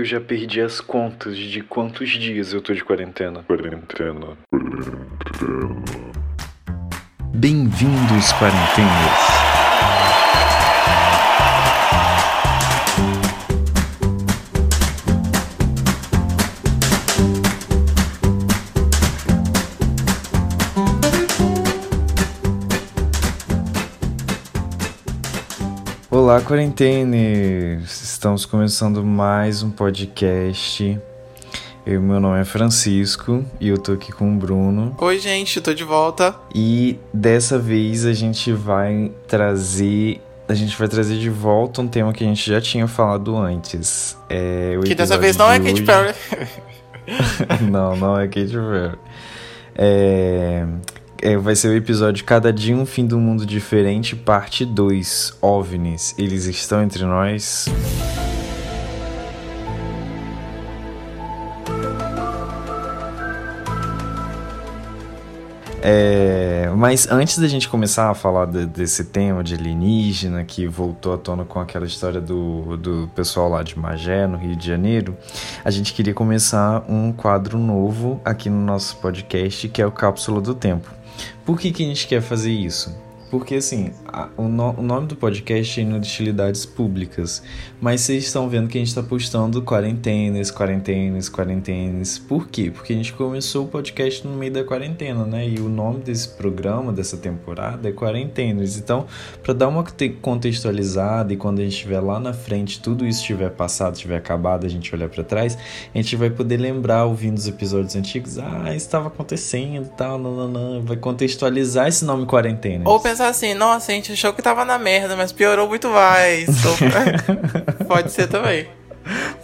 [0.00, 3.42] Eu já perdi as contas de quantos dias eu tô de quarentena.
[3.42, 4.34] Quarentena.
[4.50, 5.84] Quarentena.
[7.34, 9.29] Bem-vindos, quarentenas.
[26.30, 28.02] Olá, quarentenes!
[28.02, 30.96] Estamos começando mais um podcast.
[31.84, 34.94] Eu, meu nome é Francisco e eu tô aqui com o Bruno.
[34.96, 36.36] Oi, gente, tô de volta.
[36.54, 40.20] E dessa vez a gente vai trazer.
[40.46, 44.16] A gente vai trazer de volta um tema que a gente já tinha falado antes.
[44.28, 46.14] É, que dessa vez não de é Katy Perry.
[47.68, 48.98] não, não é Katy Perry.
[49.74, 50.64] É,
[51.22, 55.38] é, vai ser o episódio Cada Dia um Fim do Mundo Diferente, parte 2.
[55.40, 57.66] OVNIs, eles estão entre nós?
[65.82, 71.14] É, mas antes da gente começar a falar de, desse tema de alienígena que voltou
[71.14, 75.16] à tona com aquela história do, do pessoal lá de Magé, no Rio de Janeiro,
[75.64, 80.40] a gente queria começar um quadro novo aqui no nosso podcast que é o Cápsula
[80.40, 80.99] do Tempo.
[81.44, 82.94] Por que, que a gente quer fazer isso?
[83.30, 87.42] Porque, assim, a, o, no, o, nome do podcast é Inutilidades Públicas,
[87.80, 92.18] mas vocês estão vendo que a gente está postando quarentenas, quarentenas, quarentenas.
[92.18, 92.72] Por quê?
[92.74, 95.48] Porque a gente começou o podcast no meio da quarentena, né?
[95.48, 98.76] E o nome desse programa, dessa temporada, é Quarentenas.
[98.76, 99.06] Então,
[99.44, 99.84] para dar uma
[100.20, 104.66] contextualizada e quando a gente estiver lá na frente, tudo isso estiver passado, estiver acabado,
[104.66, 105.56] a gente olhar para trás,
[105.94, 110.82] a gente vai poder lembrar, ouvindo os episódios antigos, ah, estava acontecendo e tal, não.
[110.82, 112.86] Vai contextualizar esse nome Quarentenas.
[112.86, 116.48] Ou pensar assim, nossa, a gente achou que tava na merda, mas piorou muito mais.
[117.86, 118.66] Pode ser também.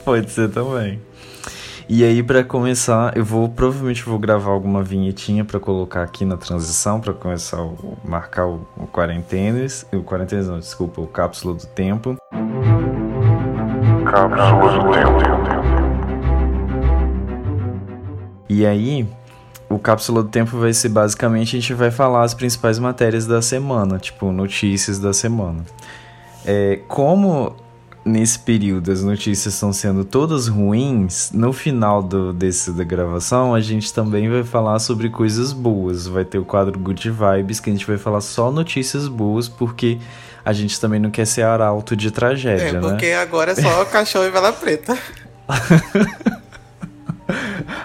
[0.04, 1.00] Pode ser também.
[1.88, 6.36] E aí, para começar, eu vou provavelmente vou gravar alguma vinhetinha para colocar aqui na
[6.36, 9.86] transição, para começar o, marcar o, o quarentenas.
[9.92, 12.16] O quarentenas não, desculpa, o cápsula do tempo.
[14.04, 15.26] Cápsula do tempo.
[18.48, 19.06] E aí,
[19.68, 23.42] o Cápsula do Tempo vai ser basicamente a gente vai falar as principais matérias da
[23.42, 25.64] semana, tipo notícias da semana.
[26.44, 27.56] É, como
[28.04, 33.60] nesse período as notícias estão sendo todas ruins, no final do, desse, da gravação a
[33.60, 36.06] gente também vai falar sobre coisas boas.
[36.06, 39.98] Vai ter o quadro Good Vibes, que a gente vai falar só notícias boas, porque
[40.44, 42.80] a gente também não quer ser arauto de tragédia, é, né?
[42.80, 44.96] porque agora é só cachorro e vela preta.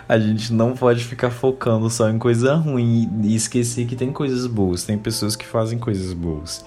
[0.08, 4.48] a gente não pode ficar focando só em coisa ruim e esquecer que tem coisas
[4.48, 6.64] boas, tem pessoas que fazem coisas boas.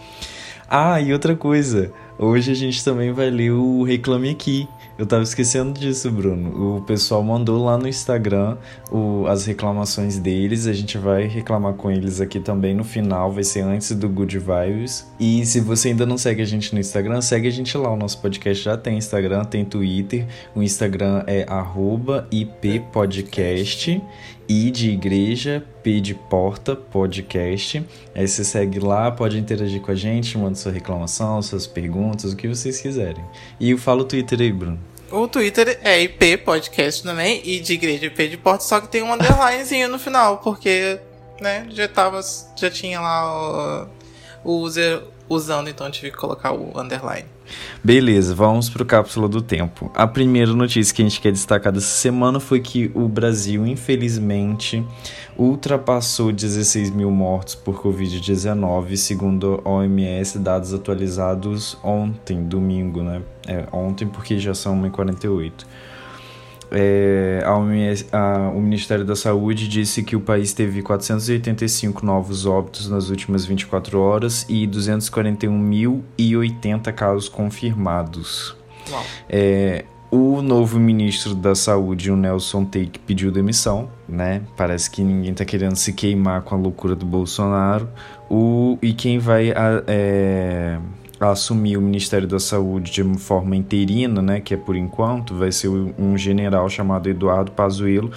[0.77, 4.69] Ah, e outra coisa, hoje a gente também vai ler o Reclame Aqui.
[4.99, 6.79] Eu tava esquecendo disso, Bruno.
[6.79, 8.57] O pessoal mandou lá no Instagram
[8.91, 10.67] o, as reclamações deles.
[10.67, 13.31] A gente vai reclamar com eles aqui também no final.
[13.31, 15.07] Vai ser antes do Good Vibes.
[15.19, 17.93] E se você ainda não segue a gente no Instagram, segue a gente lá.
[17.93, 20.27] O nosso podcast já tem Instagram, tem Twitter.
[20.57, 21.47] O Instagram é
[22.33, 24.03] ippodcast.
[24.49, 27.85] I de igreja, P de porta, podcast.
[28.15, 32.37] Aí você segue lá, pode interagir com a gente, manda sua reclamação, suas perguntas, o
[32.37, 33.25] que vocês quiserem.
[33.59, 34.79] E fala o Twitter aí, Bruno.
[35.11, 39.03] O Twitter é IP Podcast também, e de igreja IP de porta, só que tem
[39.03, 40.99] um underlinezinho no final, porque,
[41.41, 42.21] né, já tava,
[42.57, 43.87] já tinha lá
[44.45, 47.34] o, o user usando, então eu tive que colocar o underline.
[47.83, 49.91] Beleza, vamos para o cápsula do tempo.
[49.95, 54.85] A primeira notícia que a gente quer destacar dessa semana foi que o Brasil, infelizmente,
[55.37, 63.23] ultrapassou 16 mil mortos por Covid-19, segundo a OMS, dados atualizados ontem, domingo, né?
[63.47, 65.53] É, ontem, porque já são 1h48.
[66.77, 67.55] É, a
[68.13, 73.45] a, o Ministério da Saúde disse que o país teve 485 novos óbitos nas últimas
[73.45, 78.57] 24 horas e 241.080 casos confirmados.
[79.29, 84.43] É, o novo ministro da Saúde, o Nelson Teik, pediu demissão, né?
[84.57, 87.89] Parece que ninguém está querendo se queimar com a loucura do Bolsonaro.
[88.31, 89.53] O, e quem vai
[89.87, 90.79] é,
[91.21, 95.35] a assumir o Ministério da Saúde de uma forma interina, né, que é por enquanto,
[95.35, 98.11] vai ser um general chamado Eduardo Pazuello,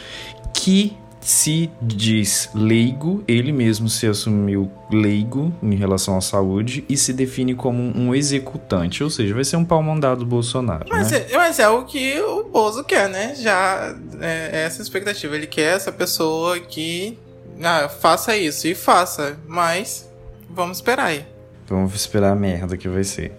[0.54, 0.98] que
[1.28, 7.54] se diz leigo, ele mesmo se assumiu leigo em relação à saúde e se define
[7.54, 10.86] como um executante, ou seja, vai ser um pau mandado do Bolsonaro.
[10.90, 11.26] Mas, né?
[11.30, 13.36] é, mas é o que o Bozo quer, né?
[13.36, 15.36] Já é, é essa expectativa.
[15.36, 17.20] Ele quer essa pessoa que
[17.62, 20.10] ah, faça isso e faça, mas
[20.50, 21.26] vamos esperar aí.
[21.70, 23.34] Vamos esperar a merda que vai ser.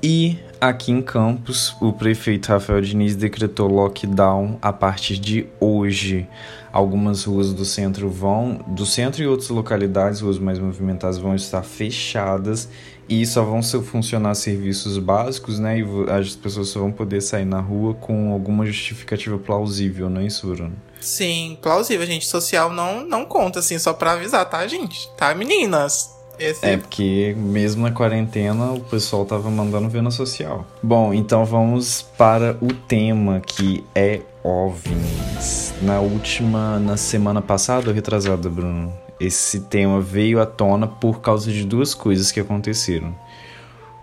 [0.00, 6.28] E aqui em Campos, o prefeito Rafael Diniz decretou lockdown a partir de hoje.
[6.72, 11.62] Algumas ruas do centro vão, do centro e outras localidades, ruas mais movimentadas, vão estar
[11.62, 12.68] fechadas
[13.08, 15.80] e só vão funcionar serviços básicos, né?
[15.80, 20.26] E as pessoas só vão poder sair na rua com alguma justificativa plausível, não é
[20.26, 20.72] isso, Bruno?
[21.00, 22.26] Sim, plausível, gente.
[22.26, 25.10] Social não, não conta, assim, só pra avisar, tá, gente?
[25.16, 26.11] Tá, meninas?
[26.42, 26.66] Esse...
[26.66, 30.66] É, porque mesmo na quarentena o pessoal tava mandando ver na social.
[30.82, 35.74] Bom, então vamos para o tema que é OVNIs.
[35.82, 38.92] Na última, na semana passada ou retrasada, Bruno?
[39.24, 43.14] esse tema veio à tona por causa de duas coisas que aconteceram.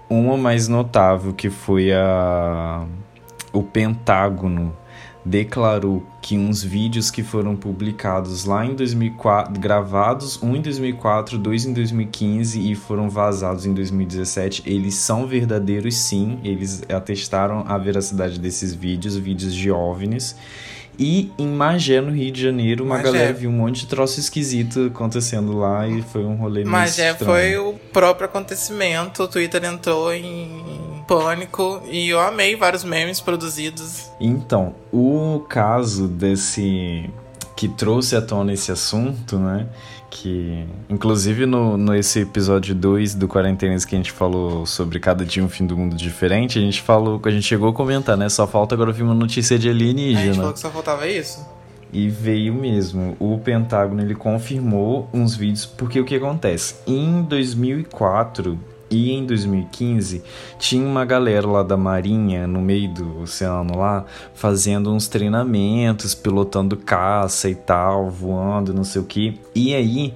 [0.09, 2.85] Uma mais notável que foi a
[3.51, 4.75] o Pentágono
[5.23, 11.65] declarou que uns vídeos que foram publicados lá em 2004, gravados um em 2004, dois
[11.65, 18.39] em 2015 e foram vazados em 2017, eles são verdadeiros sim, eles atestaram a veracidade
[18.39, 20.35] desses vídeos, vídeos de OVNIs.
[21.01, 23.09] E em Magé, no Rio de Janeiro, uma Magé.
[23.09, 27.13] galera viu um monte de troço esquisito acontecendo lá e foi um rolê meio Magé
[27.13, 34.11] foi o próprio acontecimento, o Twitter entrou em pânico e eu amei vários memes produzidos.
[34.19, 37.09] Então, o caso desse
[37.55, 39.67] que trouxe à tona esse assunto, né?
[40.09, 45.23] que inclusive no, no esse episódio 2 do Quarentenas que a gente falou sobre cada
[45.23, 48.27] dia um fim do mundo diferente, a gente falou, a gente chegou a comentar, né?
[48.27, 50.19] Só falta agora vir uma notícia de alienígena.
[50.19, 51.45] A gente falou que só faltava isso.
[51.91, 53.15] E veio mesmo.
[53.19, 56.75] O Pentágono ele confirmou uns vídeos porque o que acontece?
[56.85, 58.59] Em 2004,
[58.89, 60.23] e em 2015
[60.57, 66.75] tinha uma galera lá da Marinha no meio do oceano lá fazendo uns treinamentos, pilotando
[66.75, 69.39] caça e tal, voando, não sei o que.
[69.53, 70.13] E aí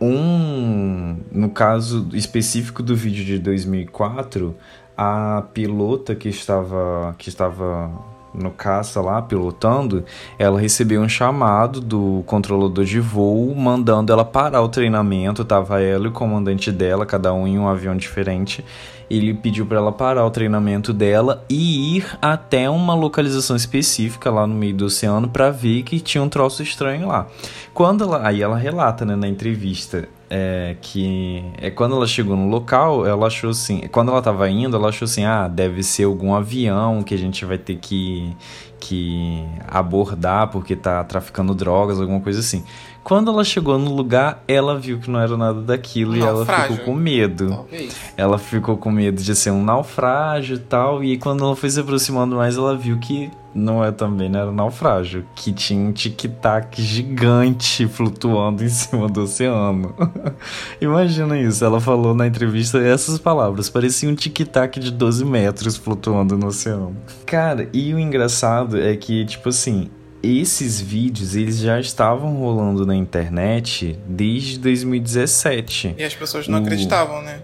[0.00, 4.54] um, no caso específico do vídeo de 2004,
[4.96, 7.90] a pilota que estava que estava
[8.34, 10.04] no caça lá, pilotando,
[10.38, 15.44] ela recebeu um chamado do controlador de voo mandando ela parar o treinamento.
[15.44, 18.64] Tava ela e o comandante dela, cada um em um avião diferente.
[19.10, 24.46] Ele pediu para ela parar o treinamento dela e ir até uma localização específica lá
[24.46, 27.26] no meio do oceano para ver que tinha um troço estranho lá.
[27.72, 32.48] Quando ela, aí ela relata, né, na entrevista, é, que é quando ela chegou no
[32.48, 36.34] local, ela achou assim, quando ela estava indo, ela achou assim, ah, deve ser algum
[36.34, 38.36] avião que a gente vai ter que,
[38.78, 42.64] que abordar porque tá traficando drogas, alguma coisa assim.
[43.02, 46.44] Quando ela chegou no lugar, ela viu que não era nada daquilo um e ela
[46.44, 47.48] ficou com medo.
[47.48, 47.96] Talvez.
[48.16, 51.80] Ela ficou com medo de ser um naufrágio e tal, e quando ela foi se
[51.80, 56.80] aproximando mais, ela viu que não é também, não era naufrágio, que tinha um tic-tac
[56.80, 59.94] gigante flutuando em cima do oceano.
[60.80, 66.38] Imagina isso, ela falou na entrevista essas palavras, parecia um tic-tac de 12 metros flutuando
[66.38, 66.96] no oceano.
[67.26, 69.90] Cara, e o engraçado é que, tipo assim,
[70.22, 75.94] esses vídeos eles já estavam rolando na internet desde 2017.
[75.96, 76.62] E as pessoas não o...
[76.62, 77.40] acreditavam, né?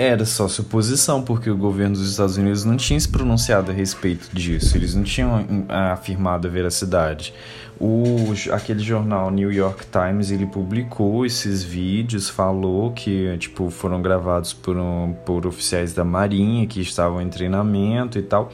[0.00, 4.28] Era só suposição, porque o governo dos Estados Unidos não tinha se pronunciado a respeito
[4.32, 7.34] disso, eles não tinham hum, afirmado a veracidade.
[7.82, 14.52] O, aquele jornal New York Times ele publicou esses vídeos, falou que tipo foram gravados
[14.52, 18.50] por, um, por oficiais da Marinha que estavam em treinamento e tal,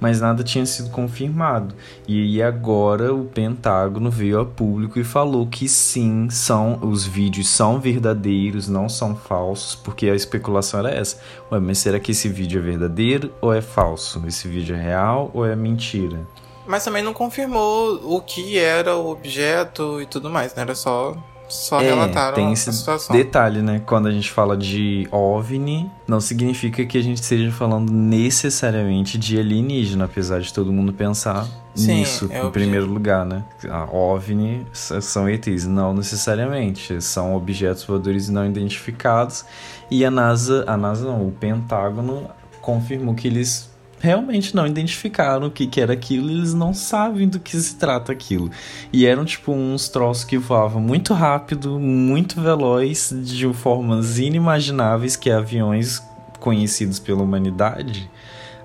[0.00, 1.76] mas nada tinha sido confirmado.
[2.08, 7.78] E agora o Pentágono veio a público e falou que sim, são os vídeos são
[7.78, 11.20] verdadeiros, não são falsos, porque a especulação era essa.
[11.52, 14.20] Ué, mas será que esse vídeo é verdadeiro ou é falso?
[14.26, 16.26] Esse vídeo é real ou é mentira?
[16.66, 20.62] Mas também não confirmou o que era o objeto e tudo mais, né?
[20.62, 21.16] Era só
[21.48, 23.14] só é, relataram tem esse situação.
[23.14, 23.80] detalhe, né?
[23.86, 29.38] Quando a gente fala de OVNI, não significa que a gente esteja falando necessariamente de
[29.38, 33.44] alienígena, apesar de todo mundo pensar Sim, nisso é em primeiro lugar, né?
[33.68, 39.44] A OVNI são ETs, não necessariamente, são objetos voadores não identificados.
[39.90, 42.28] E a NASA, a NASA não, o Pentágono
[42.60, 43.70] confirmou que eles
[44.06, 47.74] realmente não identificaram o que, que era aquilo e eles não sabem do que se
[47.74, 48.48] trata aquilo.
[48.92, 55.28] E eram tipo uns troços que voavam muito rápido, muito veloz, de formas inimagináveis que
[55.28, 56.00] aviões
[56.38, 58.08] conhecidos pela humanidade,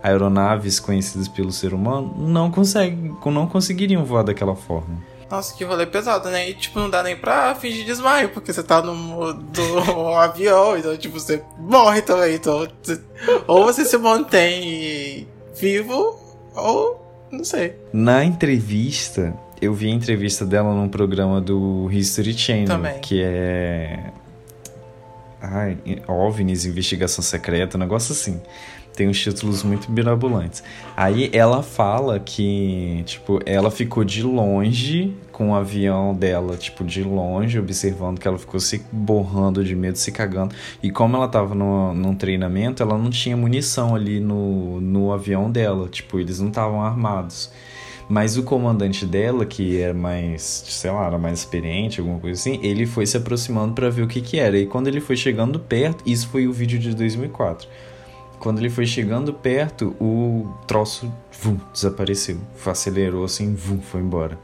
[0.04, 5.02] aeronaves conhecidas pelo ser humano, não conseguem, não conseguiriam voar daquela forma.
[5.32, 6.50] Nossa, que rolê pesado, né?
[6.50, 10.96] E, tipo, não dá nem pra fingir desmaio, porque você tá no do avião, então,
[10.98, 12.36] tipo, você morre também.
[12.36, 12.68] Então,
[13.48, 16.20] ou você se mantém vivo,
[16.56, 17.76] ou não sei.
[17.94, 23.00] Na entrevista, eu vi a entrevista dela num programa do History Channel, também.
[23.00, 24.12] que é.
[25.42, 25.78] Ai,
[26.08, 28.42] OVNIs, Investigação Secreta, um negócio assim.
[28.96, 30.64] Tem uns títulos muito mirabolantes.
[30.96, 37.02] Aí ela fala que, tipo, ela ficou de longe com o avião dela, tipo, de
[37.02, 40.54] longe, observando que ela ficou se borrando de medo, se cagando.
[40.84, 45.50] E como ela tava no, num treinamento, ela não tinha munição ali no, no avião
[45.50, 45.90] dela.
[45.90, 47.52] Tipo, eles não estavam armados.
[48.08, 52.60] Mas o comandante dela, que era mais, sei lá, era mais experiente, alguma coisa assim,
[52.62, 54.60] ele foi se aproximando para ver o que que era.
[54.60, 57.68] E quando ele foi chegando perto, isso foi o vídeo de 2004.
[58.38, 62.38] Quando ele foi chegando perto, o troço vum, desapareceu.
[62.64, 64.38] Acelerou assim, vum, foi embora.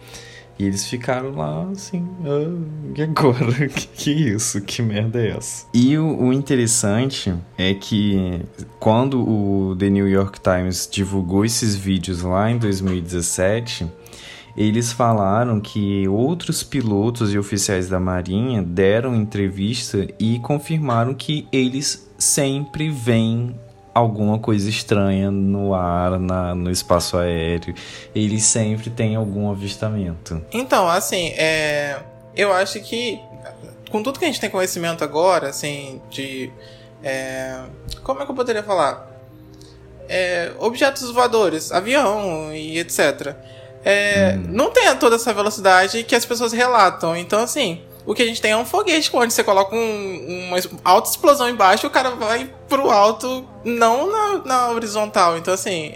[0.59, 3.51] E eles ficaram lá assim, ah, e agora?
[3.69, 4.59] que, que isso?
[4.61, 5.67] Que merda é essa?
[5.73, 8.41] E o, o, interessante é que
[8.79, 13.87] quando o The New York Times divulgou esses vídeos lá em 2017,
[14.57, 22.09] eles falaram que outros pilotos e oficiais da Marinha deram entrevista e confirmaram que eles
[22.17, 23.55] sempre veem
[23.97, 27.73] alguma coisa estranha no ar, na, no espaço aéreo.
[28.13, 30.41] Eles sempre têm algum avistamento.
[30.51, 31.99] Então, assim, é,
[32.35, 33.19] eu acho que
[33.89, 36.51] com tudo que a gente tem conhecimento agora, assim, de.
[37.03, 37.59] É,
[38.03, 39.07] como é que eu poderia falar?
[40.09, 43.35] É, objetos voadores, avião e etc.
[43.83, 44.45] É, hum.
[44.49, 47.15] Não tem toda essa velocidade que as pessoas relatam.
[47.15, 50.57] Então, assim, o que a gente tem é um foguete, onde você coloca um, uma
[50.83, 55.37] alta explosão embaixo e o cara vai pro alto, não na, na horizontal.
[55.37, 55.95] Então, assim,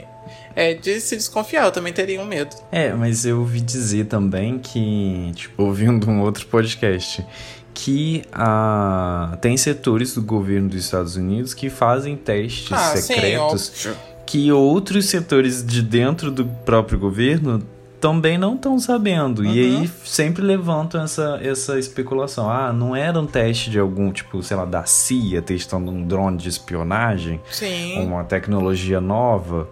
[0.53, 2.53] é de se desconfiar, eu também teria um medo.
[2.69, 7.25] É, mas eu ouvi dizer também que, tipo, ouvindo um outro podcast,
[7.73, 13.93] que ah, tem setores do governo dos Estados Unidos que fazem testes ah, secretos sim,
[14.25, 17.65] que outros setores de dentro do próprio governo
[18.01, 19.43] também não estão sabendo.
[19.43, 19.45] Uhum.
[19.45, 22.49] E aí sempre levantam essa, essa especulação.
[22.49, 26.37] Ah, não era um teste de algum, tipo, sei lá, da CIA testando um drone
[26.37, 27.39] de espionagem?
[27.51, 28.01] Sim.
[28.01, 29.69] Uma tecnologia nova.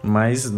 [0.00, 0.52] Mas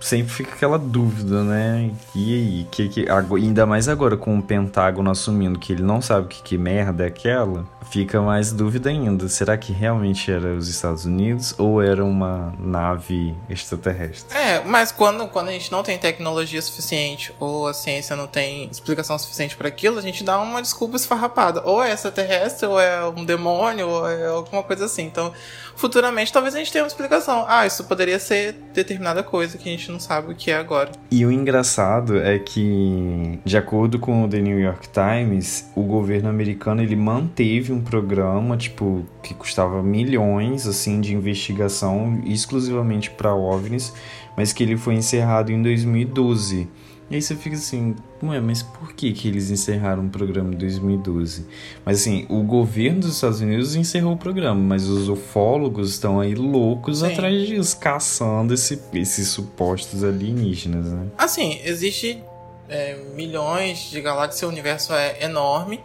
[0.00, 1.90] sempre fica aquela dúvida, né?
[2.14, 2.66] E aí?
[2.70, 6.58] Que, que, ainda mais agora com o Pentágono assumindo que ele não sabe que, que
[6.58, 9.28] merda é aquela, fica mais dúvida ainda.
[9.28, 14.36] Será que realmente era os Estados Unidos ou era uma nave extraterrestre?
[14.36, 18.68] É, mas quando, quando a gente não tem tecnologia suficiente ou a ciência não tem
[18.70, 21.62] explicação suficiente para aquilo, a gente dá uma desculpa esfarrapada.
[21.64, 25.02] Ou é extraterrestre, ou é um demônio, ou é alguma coisa assim.
[25.02, 25.32] Então,
[25.76, 27.44] futuramente talvez a gente tenha uma explicação.
[27.48, 30.92] Ah, isso poderia ser determinada coisa que a gente não sabe o que é agora.
[31.10, 36.28] E o engraçado é que, de acordo com o The New York Times, o governo
[36.28, 43.92] americano ele manteve um programa tipo que custava milhões assim de investigação exclusivamente para OVNIs,
[44.36, 46.68] mas que ele foi encerrado em 2012.
[47.10, 50.56] E aí você fica assim, ué, mas por que, que eles encerraram o programa em
[50.56, 51.46] 2012?
[51.84, 56.34] Mas assim, o governo dos Estados Unidos encerrou o programa, mas os ufólogos estão aí
[56.34, 57.12] loucos Sim.
[57.12, 61.06] atrás disso, caçando esse, esses supostos alienígenas, né?
[61.16, 62.22] Assim, existe
[62.68, 65.80] é, milhões de galáxias, o universo é enorme.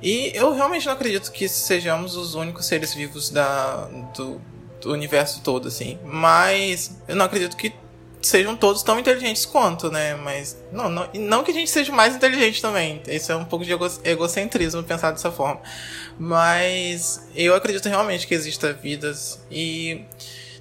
[0.00, 4.40] E eu realmente não acredito que sejamos os únicos seres vivos da, do,
[4.80, 5.98] do universo todo, assim.
[6.04, 7.72] Mas eu não acredito que
[8.20, 10.14] sejam todos tão inteligentes quanto, né?
[10.16, 13.02] Mas não, não, não que a gente seja mais inteligente também.
[13.06, 15.60] Isso é um pouco de ego, egocentrismo pensar dessa forma.
[16.18, 20.02] Mas eu acredito realmente que exista vidas e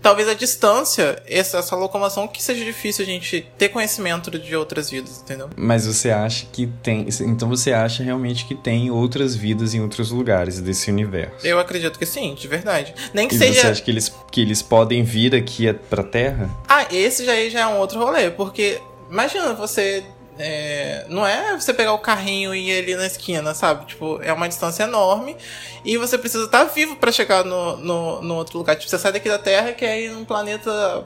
[0.07, 4.89] talvez a distância, essa, essa locomoção, que seja difícil a gente ter conhecimento de outras
[4.89, 5.49] vidas, entendeu?
[5.57, 7.05] Mas você acha que tem.
[7.19, 11.45] Então você acha realmente que tem outras vidas em outros lugares desse universo?
[11.45, 12.95] Eu acredito que sim, de verdade.
[13.13, 13.61] Nem que e seja.
[13.61, 16.49] Você acha que eles, que eles podem vir aqui pra Terra?
[16.69, 18.79] Ah, esse já, já é um outro rolê, porque.
[19.09, 20.03] Imagina você
[20.39, 23.85] é, não é você pegar o carrinho e ir ali na esquina, sabe?
[23.85, 25.35] Tipo, é uma distância enorme
[25.83, 28.75] e você precisa estar vivo para chegar no, no, no, outro lugar.
[28.75, 31.05] Tipo, você sai daqui da Terra e quer ir num planeta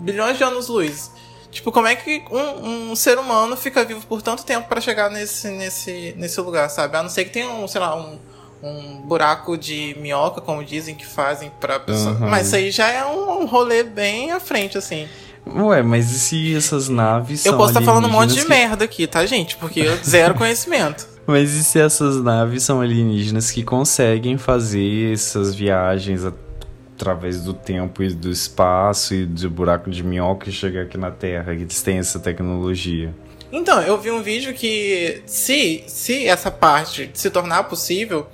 [0.00, 1.10] bilhões de anos-luz.
[1.50, 5.10] Tipo, como é que um, um, ser humano fica vivo por tanto tempo para chegar
[5.10, 6.96] nesse, nesse, nesse lugar, sabe?
[6.96, 8.18] A não ser que tenha um, sei lá, um,
[8.62, 12.12] um buraco de minhoca, como dizem que fazem pra pessoa.
[12.12, 12.28] Uhum.
[12.28, 15.08] Mas isso aí já é um, um rolê bem à frente, assim.
[15.56, 18.48] Ué, mas e se essas naves Eu posso estar tá falando um monte de que...
[18.48, 19.56] merda aqui, tá, gente?
[19.56, 21.06] Porque eu zero conhecimento.
[21.26, 28.02] Mas e se essas naves são alienígenas que conseguem fazer essas viagens através do tempo
[28.02, 31.54] e do espaço e do buraco de minhoca e chegar aqui na Terra?
[31.54, 33.14] Que eles têm essa tecnologia.
[33.50, 38.26] Então, eu vi um vídeo que se, se essa parte se tornar possível,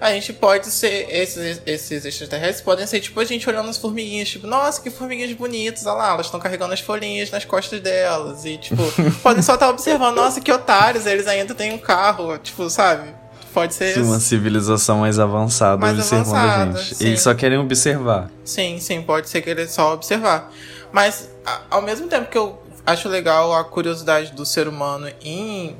[0.00, 1.06] a gente pode ser.
[1.10, 5.32] Esses, esses extraterrestres podem ser tipo a gente olhando as formiguinhas, tipo, nossa, que formiguinhas
[5.32, 8.44] bonitas, olha lá, elas estão carregando as folhinhas nas costas delas.
[8.44, 8.82] E, tipo,
[9.22, 13.20] podem só estar observando, nossa, que otários, eles ainda têm um carro, tipo, sabe?
[13.52, 13.94] pode ser.
[13.94, 16.94] Sim, uma civilização mais avançada Mais observando avançada, a gente.
[16.94, 17.06] sim.
[17.06, 18.30] Eles só querem observar.
[18.44, 20.52] Sim, sim, pode ser que ele só observar.
[20.92, 21.28] Mas,
[21.70, 25.76] ao mesmo tempo que eu acho legal a curiosidade do ser humano em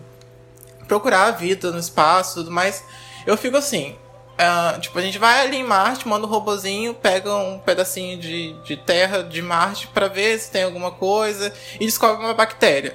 [0.86, 2.84] procurar a vida no espaço e tudo mais,
[3.26, 3.96] eu fico assim.
[4.42, 8.54] Ah, tipo, a gente vai ali em Marte, manda um robozinho, pega um pedacinho de,
[8.64, 12.94] de terra de Marte pra ver se tem alguma coisa e descobre uma bactéria.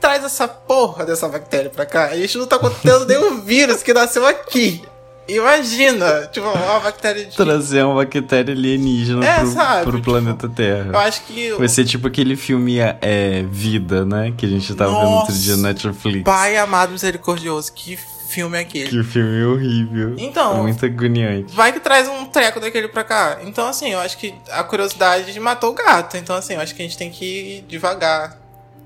[0.00, 2.06] Traz essa porra dessa bactéria pra cá.
[2.06, 4.82] A gente não tá contendo nenhum vírus que nasceu aqui.
[5.28, 7.36] Imagina, tipo, uma bactéria de.
[7.36, 10.98] Trazer uma bactéria alienígena É, pro, sabe, pro tipo, planeta Eu Terra.
[11.00, 11.52] acho que.
[11.54, 14.32] Vai ser tipo aquele filme é, Vida, né?
[14.36, 16.22] Que a gente tava vendo outro Nossa, dia no Netflix.
[16.24, 17.98] Pai amado misericordioso, que
[18.36, 18.90] filme é aquele?
[18.90, 20.14] Que filme horrível.
[20.18, 21.54] Então- É muito agoniante.
[21.54, 23.38] Vai que traz um treco daquele pra cá.
[23.42, 26.16] Então, assim, eu acho que a curiosidade matou o gato.
[26.18, 28.38] Então, assim, eu acho que a gente tem que ir devagar.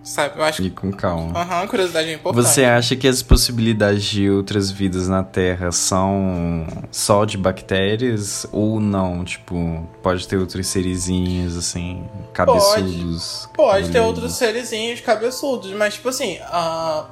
[0.02, 0.38] Sabe?
[0.38, 0.69] Eu acho que.
[0.69, 1.38] E com calma.
[1.38, 2.42] Aham, curiosidade é importante.
[2.47, 8.80] Você acha que as possibilidades de outras vidas na Terra são só de bactérias ou
[8.80, 9.23] não?
[9.25, 12.02] Tipo, pode ter outros serizinhos, assim,
[12.33, 13.47] cabeçudos?
[13.54, 14.23] Pode ter cabeludos?
[14.23, 17.04] outros serizinhos cabeçudos, mas, tipo assim, a,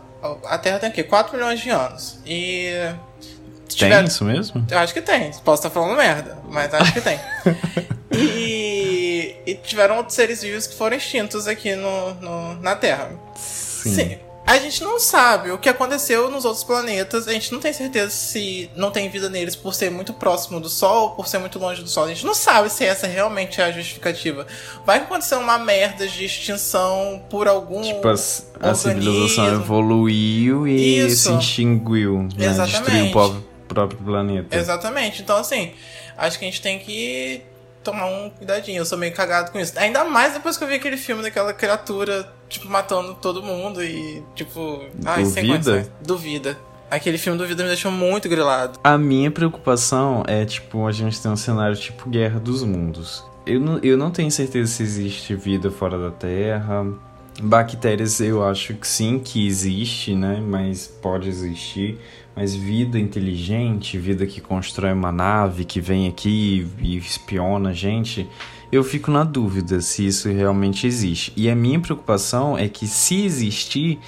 [0.45, 1.03] a Terra tem o quê?
[1.05, 2.19] 4 milhões de anos.
[2.27, 2.71] E.
[3.69, 4.67] Tem tiver- isso mesmo?
[4.71, 5.31] Eu acho que tem.
[5.45, 7.21] Posso estar falando merda, mas acho que tem.
[8.11, 13.11] e, e tiveram outros seres vivos que foram extintos aqui no, no- na Terra.
[13.37, 14.19] Sim.
[14.49, 17.29] A gente não sabe o que aconteceu nos outros planetas.
[17.29, 20.71] A gente não tem certeza se não tem vida neles por ser muito próximo do
[20.71, 22.05] Sol ou por ser muito longe do Sol.
[22.05, 24.47] A gente não sabe se essa realmente é a justificativa.
[24.87, 27.83] Vai que aconteceu uma merda de extinção por algum.
[27.83, 31.31] Tipo, as- a, civilização evoluiu e Isso.
[31.31, 32.47] se extinguiu, né?
[32.47, 33.03] Exatamente.
[33.13, 34.57] Destruiu o próprio planeta.
[34.57, 35.21] Exatamente.
[35.21, 35.73] Então, assim,
[36.17, 37.43] acho que a gente tem que
[37.91, 38.79] tomar um cuidadinho.
[38.79, 39.73] Eu sou meio cagado com isso.
[39.79, 44.23] Ainda mais depois que eu vi aquele filme daquela criatura, tipo, matando todo mundo e,
[44.35, 44.85] tipo.
[45.05, 45.73] Ai, sem Duvida?
[45.73, 45.93] condições.
[46.01, 46.59] Duvida.
[46.91, 48.79] Aquele filme Duvida me deixou muito grilado.
[48.83, 53.25] A minha preocupação é, tipo, a gente tem um cenário tipo Guerra dos Mundos.
[53.47, 56.87] Eu não, eu não tenho certeza se existe vida fora da Terra.
[57.41, 60.43] Bactérias eu acho que sim, que existe, né?
[60.45, 61.99] Mas pode existir.
[62.41, 68.29] Mas vida inteligente, vida que constrói uma nave, que vem aqui e espiona a gente,
[68.71, 71.33] eu fico na dúvida se isso realmente existe.
[71.37, 73.99] E a minha preocupação é que se existir,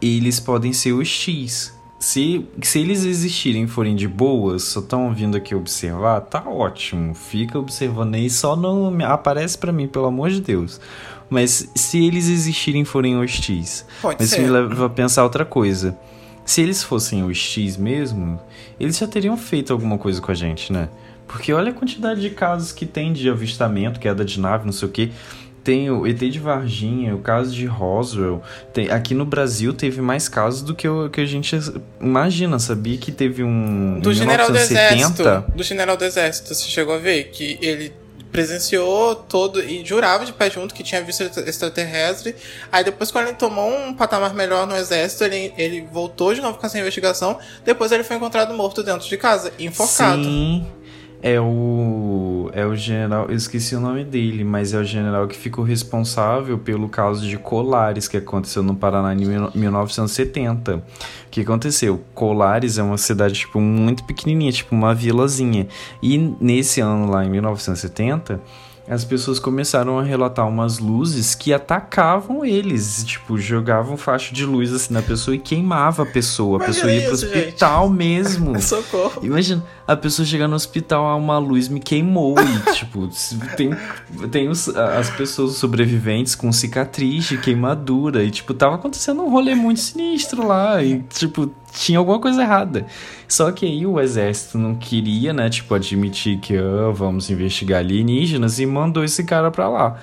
[0.00, 1.74] eles podem ser hostis.
[1.98, 7.14] Se, se eles existirem e forem de boas, só estão vindo aqui observar, tá ótimo.
[7.14, 10.80] Fica observando aí, só não me- aparece pra mim, pelo amor de Deus.
[11.30, 14.42] Mas se eles existirem e forem hostis, Pode mas isso ser.
[14.42, 15.96] me leva a pensar outra coisa.
[16.44, 18.40] Se eles fossem hostis mesmo,
[18.78, 20.88] eles já teriam feito alguma coisa com a gente, né?
[21.26, 24.88] Porque olha a quantidade de casos que tem de avistamento, queda de nave, não sei
[24.88, 25.12] o que.
[25.62, 28.42] Tem o ET de Varginha, o caso de Roswell.
[28.72, 31.56] Tem, aqui no Brasil teve mais casos do que, o, que a gente
[32.00, 32.58] imagina.
[32.58, 34.00] Sabia que teve um.
[34.00, 35.56] Do general do 1970, exército.
[35.56, 37.24] Do general do exército, você chegou a ver?
[37.30, 37.92] Que ele
[38.32, 42.34] presenciou todo e jurava de pé junto que tinha visto extra- extraterrestre.
[42.70, 46.58] Aí depois, quando ele tomou um patamar melhor no exército, ele, ele voltou de novo
[46.58, 47.38] com essa investigação.
[47.64, 50.22] Depois ele foi encontrado morto dentro de casa, enforcado.
[50.24, 50.66] Sim,
[51.22, 55.36] é o é o general, eu esqueci o nome dele, mas é o general que
[55.36, 60.76] ficou responsável pelo caso de Colares que aconteceu no Paraná em mil- 1970.
[60.76, 60.82] O
[61.30, 62.00] que aconteceu?
[62.14, 65.68] Colares é uma cidade tipo muito pequenininha, tipo uma vilazinha.
[66.02, 68.40] E nesse ano lá em 1970,
[68.90, 74.72] as pessoas começaram a relatar umas luzes que atacavam eles, tipo, jogavam faixa de luz
[74.72, 76.60] assim na pessoa e queimava a pessoa.
[76.62, 77.38] A pessoa ia pro isso, gente.
[77.38, 78.58] hospital mesmo.
[78.60, 79.20] Socorro.
[79.24, 83.08] Imagina, a pessoa chegar no hospital, ah, uma luz me queimou e, tipo,
[83.56, 83.70] tem,
[84.30, 89.54] tem os- as pessoas sobreviventes com cicatriz de queimadura e, tipo, tava acontecendo um rolê
[89.54, 92.86] muito sinistro lá e, tipo, tinha alguma coisa errada.
[93.28, 98.58] Só que aí o exército não queria, né, tipo, admitir que, ah, vamos investigar alienígenas
[98.58, 99.98] e mandou esse cara pra lá.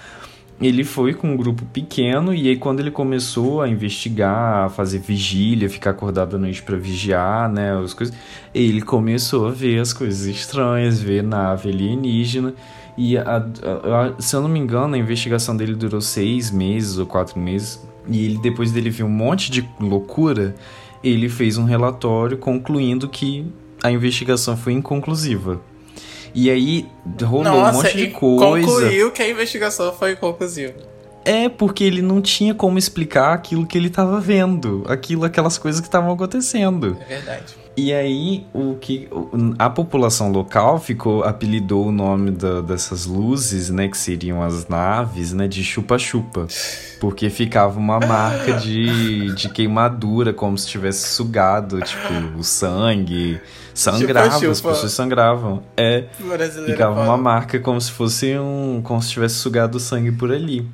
[0.60, 4.98] Ele foi com um grupo pequeno e aí quando ele começou a investigar, a fazer
[4.98, 8.16] vigília, ficar acordado à noite pra vigiar, né, as coisas,
[8.56, 12.56] ele começou a ver as coisas estranhas, ver nave alienígena
[12.98, 16.98] e a- a- a- se eu não me engano a investigação dele durou seis meses
[16.98, 20.56] ou quatro meses e ele depois dele ver um monte de loucura,
[21.04, 23.46] ele fez um relatório concluindo que
[23.84, 25.62] a investigação foi inconclusiva.
[26.34, 26.86] E aí
[27.24, 28.68] rolou um Nossa, monte de coisa.
[28.68, 30.74] concluiu que a investigação foi conclusiva.
[31.26, 35.82] É, porque ele não tinha como explicar aquilo que ele tava vendo, aquilo, aquelas coisas
[35.82, 36.98] que estavam acontecendo.
[37.02, 37.56] É verdade.
[37.80, 39.08] E aí, o que
[39.60, 45.32] a população local ficou apelidou o nome da, dessas luzes, né, que seriam as naves,
[45.32, 46.48] né, de chupa-chupa,
[47.00, 53.40] porque ficava uma marca de, de queimadura, como se tivesse sugado, tipo, o sangue,
[53.76, 54.52] sangrava, chupa, chupa.
[54.52, 55.62] as pessoas sangravam.
[55.78, 56.06] É,
[56.66, 60.68] ficava uma marca como se fosse um, como se tivesse sugado sangue por ali.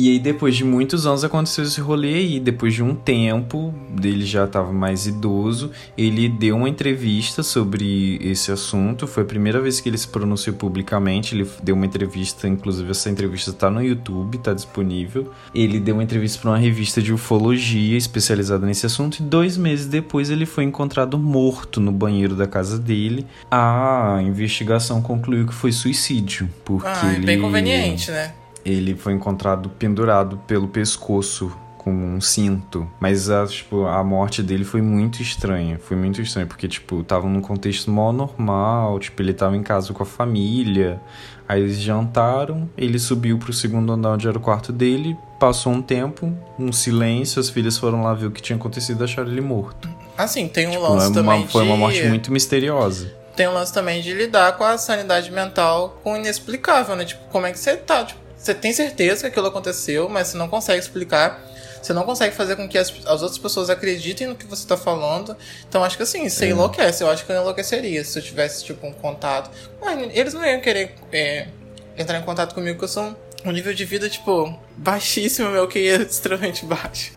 [0.00, 2.38] E aí, depois de muitos anos, aconteceu esse rolê aí.
[2.38, 8.52] Depois de um tempo, ele já estava mais idoso, ele deu uma entrevista sobre esse
[8.52, 9.08] assunto.
[9.08, 11.34] Foi a primeira vez que ele se pronunciou publicamente.
[11.34, 15.32] Ele deu uma entrevista, inclusive essa entrevista está no YouTube, está disponível.
[15.52, 19.18] Ele deu uma entrevista para uma revista de ufologia especializada nesse assunto.
[19.18, 23.26] E dois meses depois, ele foi encontrado morto no banheiro da casa dele.
[23.50, 26.48] A investigação concluiu que foi suicídio.
[26.64, 28.32] Porque ah, é bem conveniente, né?
[28.70, 32.88] Ele foi encontrado pendurado pelo pescoço com um cinto.
[33.00, 35.78] Mas a, tipo, a morte dele foi muito estranha.
[35.78, 39.92] Foi muito estranha, porque, tipo, tava num contexto mó normal, tipo, ele tava em casa
[39.92, 41.00] com a família.
[41.48, 45.80] Aí eles jantaram, ele subiu pro segundo andar onde era o quarto dele, passou um
[45.80, 49.40] tempo, um silêncio, as filhas foram lá ver o que tinha acontecido e acharam ele
[49.40, 49.88] morto.
[50.18, 51.70] Assim, tem um tipo, lance é uma, também Foi de...
[51.70, 53.10] uma morte muito misteriosa.
[53.34, 57.06] Tem um lance também de lidar com a sanidade mental com o inexplicável, né?
[57.06, 58.04] Tipo, como é que você tá?
[58.04, 61.44] Tipo, você tem certeza que aquilo aconteceu, mas você não consegue explicar.
[61.82, 64.76] Você não consegue fazer com que as, as outras pessoas acreditem no que você está
[64.76, 65.36] falando.
[65.68, 66.48] Então acho que assim, você é.
[66.50, 67.02] enlouquece.
[67.02, 69.50] Eu acho que eu enlouqueceria se eu tivesse, tipo, um contato.
[69.80, 71.48] Mas eles não iam querer é,
[71.96, 73.14] entrar em contato comigo, porque eu sou um,
[73.46, 77.12] um nível de vida, tipo, baixíssimo, meu que é extremamente baixo.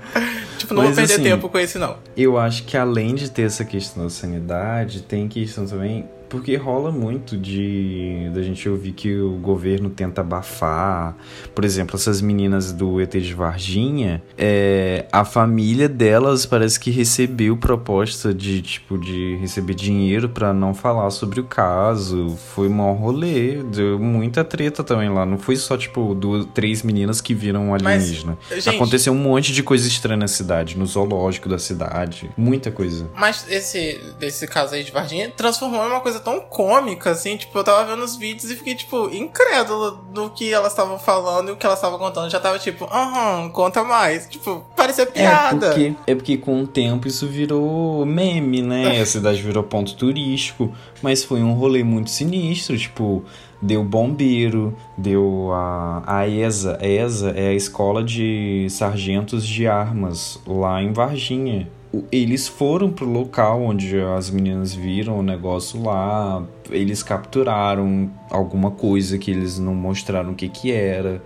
[0.58, 1.98] tipo, não Mas, vou perder assim, tempo com esse, não.
[2.16, 6.90] Eu acho que além de ter essa questão da sanidade, tem questão também porque rola
[6.90, 11.14] muito de da gente ouvir que o governo tenta abafar.
[11.54, 17.54] Por exemplo, essas meninas do ET de Varginha, é, a família delas parece que recebeu
[17.54, 22.34] proposta de tipo de receber dinheiro para não falar sobre o caso.
[22.54, 25.26] Foi um rolê, deu muita treta também lá.
[25.26, 28.38] Não foi só tipo duas, três meninas que viram um alienígena.
[28.48, 32.70] Mas, gente, Aconteceu um monte de coisa estranha na cidade, no zoológico da cidade, muita
[32.70, 33.06] coisa.
[33.14, 37.56] Mas esse desse caso aí de Varginha transformou em uma coisa tão cômica, assim, tipo,
[37.58, 41.52] eu tava vendo os vídeos e fiquei, tipo, incrédulo do que elas estavam falando e
[41.52, 42.30] o que elas estavam contando.
[42.30, 44.26] Já tava, tipo, aham, conta mais.
[44.28, 45.66] Tipo, parecia piada.
[45.66, 49.00] É porque, é porque com o tempo isso virou meme, né?
[49.02, 53.24] A cidade virou ponto turístico, mas foi um rolê muito sinistro, tipo
[53.60, 56.78] deu bombeiro, deu a, a ESA.
[56.80, 61.70] A ESA é a Escola de Sargentos de Armas, lá em Varginha
[62.10, 69.18] eles foram pro local onde as meninas viram o negócio lá, eles capturaram alguma coisa
[69.18, 71.22] que eles não mostraram o que que era.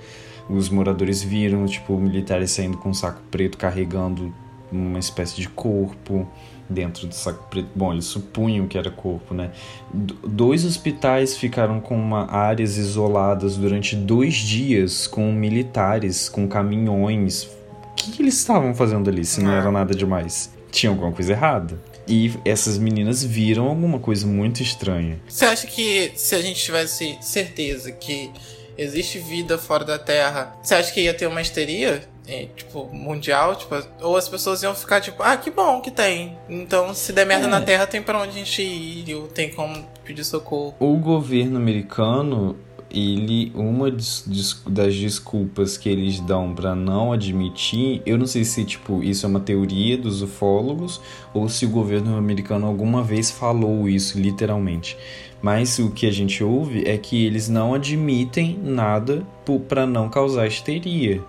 [0.48, 4.32] Os moradores viram, tipo, militares saindo com um saco preto carregando
[4.70, 6.26] uma espécie de corpo
[6.68, 7.68] dentro do saco preto.
[7.74, 9.52] Bom, eles supunham que era corpo, né?
[9.92, 17.44] dois hospitais ficaram com uma, áreas isoladas durante dois dias com militares, com caminhões.
[17.44, 20.55] O que, que eles estavam fazendo ali se não era nada demais?
[20.76, 21.78] Tinha alguma coisa errada.
[22.06, 25.18] E essas meninas viram alguma coisa muito estranha.
[25.26, 28.30] Você acha que se a gente tivesse certeza que
[28.78, 32.02] existe vida fora da Terra, você acha que ia ter uma histeria?
[32.28, 36.36] É, tipo, mundial, tipo, ou as pessoas iam ficar tipo, ah, que bom que tem.
[36.48, 37.50] Então, se der merda é.
[37.50, 40.74] na Terra, tem para onde a gente ir, ou tem como pedir socorro.
[40.80, 42.56] O governo americano,
[42.90, 49.02] ele uma das desculpas que eles dão para não admitir, eu não sei se tipo
[49.02, 51.00] isso é uma teoria dos ufólogos
[51.34, 54.96] ou se o governo americano alguma vez falou isso literalmente.
[55.42, 59.26] Mas o que a gente ouve é que eles não admitem nada
[59.68, 61.22] para não causar histeria.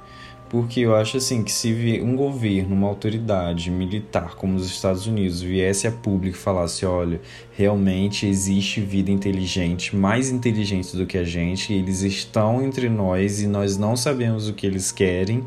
[0.49, 5.41] Porque eu acho assim que se um governo, uma autoridade militar como os Estados Unidos
[5.41, 7.19] viesse a público e falasse, olha,
[7.51, 13.47] realmente existe vida inteligente, mais inteligente do que a gente, eles estão entre nós e
[13.47, 15.43] nós não sabemos o que eles querem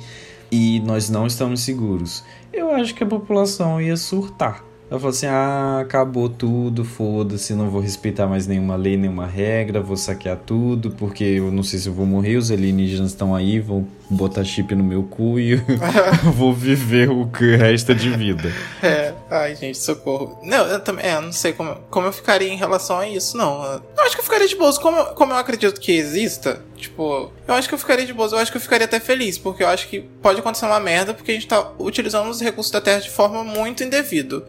[0.53, 2.23] e nós não estamos seguros.
[2.53, 4.70] Eu acho que a população ia surtar.
[4.91, 9.81] Ela falou assim: ah, acabou tudo, foda-se, não vou respeitar mais nenhuma lei, nenhuma regra,
[9.81, 13.61] vou saquear tudo, porque eu não sei se eu vou morrer, os alienígenas estão aí,
[13.61, 15.55] vão botar chip no meu cu e
[16.35, 18.53] vou viver o que resta de vida.
[18.83, 20.39] É, ai gente, socorro.
[20.43, 23.63] Não, eu também, é, não sei como, como eu ficaria em relação a isso, não.
[23.63, 27.55] Eu acho que eu ficaria de boas, como, como eu acredito que exista, tipo, eu
[27.55, 29.69] acho que eu ficaria de boas, eu acho que eu ficaria até feliz, porque eu
[29.69, 33.01] acho que pode acontecer uma merda, porque a gente tá utilizando os recursos da Terra
[33.01, 34.43] de forma muito indevida.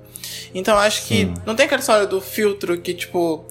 [0.53, 1.33] Então acho que Sim.
[1.45, 3.45] não tem aquela história do filtro que, tipo,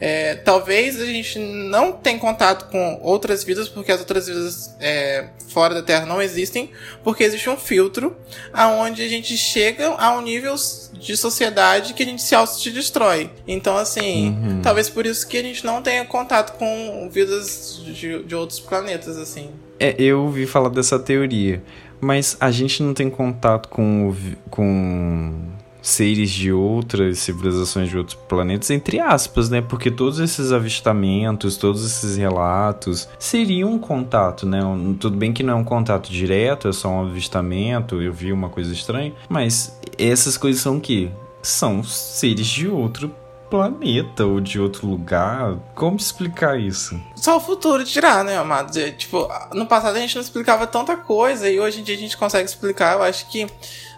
[0.00, 5.28] É, talvez a gente não tenha contato com outras vidas, porque as outras vidas é,
[5.48, 6.68] fora da Terra não existem,
[7.04, 8.14] porque existe um filtro
[8.52, 10.56] aonde a gente chega a um nível
[10.92, 13.30] de sociedade que a gente se auto-destrói.
[13.46, 14.60] Então, assim, uhum.
[14.62, 19.16] talvez por isso que a gente não tenha contato com vidas de, de outros planetas,
[19.16, 19.48] assim.
[19.78, 21.62] É, eu ouvi falar dessa teoria,
[22.00, 24.12] mas a gente não tem contato com,
[24.50, 25.53] com
[25.84, 29.60] seres de outras civilizações de outros planetas, entre aspas, né?
[29.60, 34.60] Porque todos esses avistamentos, todos esses relatos seriam um contato, né?
[34.98, 38.48] Tudo bem que não é um contato direto, é só um avistamento, eu vi uma
[38.48, 41.10] coisa estranha, mas essas coisas são o quê?
[41.42, 43.14] São seres de outro
[43.50, 45.58] planeta ou de outro lugar.
[45.74, 46.98] Como explicar isso?
[47.14, 48.72] Só o futuro dirá, né, amado?
[48.92, 52.16] Tipo, no passado a gente não explicava tanta coisa e hoje em dia a gente
[52.16, 52.94] consegue explicar.
[52.94, 53.46] Eu acho que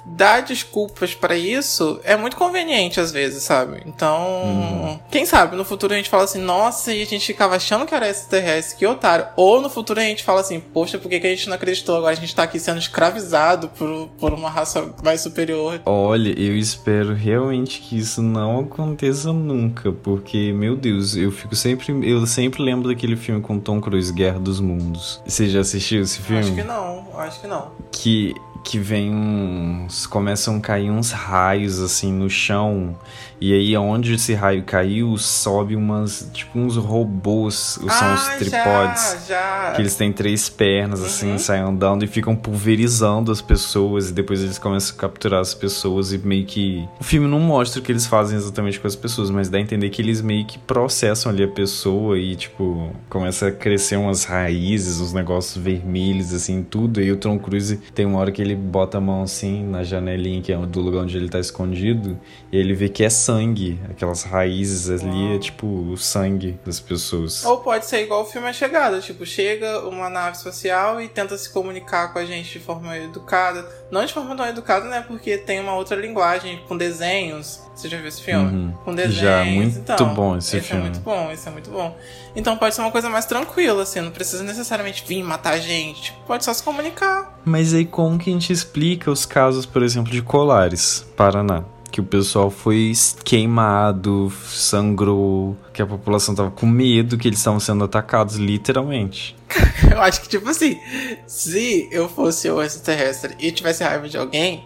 [0.07, 3.83] dar desculpas para isso é muito conveniente às vezes, sabe?
[3.85, 4.99] Então, uhum.
[5.11, 7.95] quem sabe no futuro a gente fala assim, nossa, e a gente ficava achando que
[7.95, 9.27] era extraterrestre, que otário.
[9.37, 11.97] Ou no futuro a gente fala assim, poxa, por que, que a gente não acreditou?
[11.97, 15.81] Agora a gente tá aqui sendo escravizado por, por uma raça mais superior.
[15.85, 21.87] Olha, eu espero realmente que isso não aconteça nunca, porque, meu Deus, eu fico sempre.
[22.09, 25.21] Eu sempre lembro daquele filme com Tom Cruise, Guerra dos Mundos.
[25.27, 26.41] Você já assistiu esse filme?
[26.41, 27.73] Acho que não, acho que não.
[27.91, 28.35] Que
[28.67, 30.09] que vem uns.
[30.09, 32.97] começam a cair uns raios assim no chão
[33.39, 39.27] e aí, onde esse raio caiu, sobe umas, tipo, uns robôs, ah, são os tripods.
[39.29, 39.35] Já,
[39.69, 39.73] já.
[39.73, 41.39] Que eles têm três pernas, assim, uhum.
[41.39, 44.09] saem andando e ficam pulverizando as pessoas.
[44.09, 46.89] E depois eles começam a capturar as pessoas e meio que.
[46.99, 49.61] O filme não mostra o que eles fazem exatamente com as pessoas, mas dá a
[49.61, 54.25] entender que eles meio que processam ali a pessoa e, tipo, começa a crescer umas
[54.25, 57.03] raízes, uns negócios vermelhos, assim, tudo.
[57.03, 60.41] E o Tom Cruise tem uma hora que ele bota a mão assim na janelinha,
[60.41, 62.19] que é do lugar onde ele tá escondido,
[62.51, 67.45] e ele vê que é sangue, aquelas raízes ali, é tipo o sangue das pessoas.
[67.45, 71.37] Ou pode ser igual o filme A Chegada, tipo, chega uma nave espacial e tenta
[71.37, 73.69] se comunicar com a gente de forma educada.
[73.91, 75.05] Não de forma tão educada, né?
[75.07, 77.61] Porque tem uma outra linguagem, com desenhos.
[77.75, 78.53] Você já viu esse filme?
[78.53, 78.73] Uhum.
[78.85, 79.17] Com desenhos.
[79.17, 80.83] Já, muito então, bom esse, esse filme.
[80.83, 81.97] é muito bom, esse é muito bom.
[82.35, 86.05] Então pode ser uma coisa mais tranquila, assim, não precisa necessariamente vir matar a gente.
[86.05, 87.39] Tipo, pode só se comunicar.
[87.45, 91.65] Mas aí como que a gente explica os casos, por exemplo, de Colares, Paraná?
[91.97, 92.93] Que o pessoal foi
[93.25, 99.35] queimado, sangrou, que a população tava com medo que eles estavam sendo atacados, literalmente.
[99.91, 100.79] eu acho que, tipo assim,
[101.27, 104.63] se eu fosse o extraterrestre e tivesse raiva de alguém,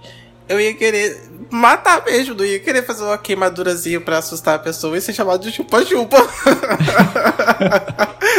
[0.49, 4.99] eu ia querer matar mesmo, não ia querer fazer uma queimadurazinha pra assustar a pessoa
[4.99, 6.17] e ser chamado de chupa-chupa.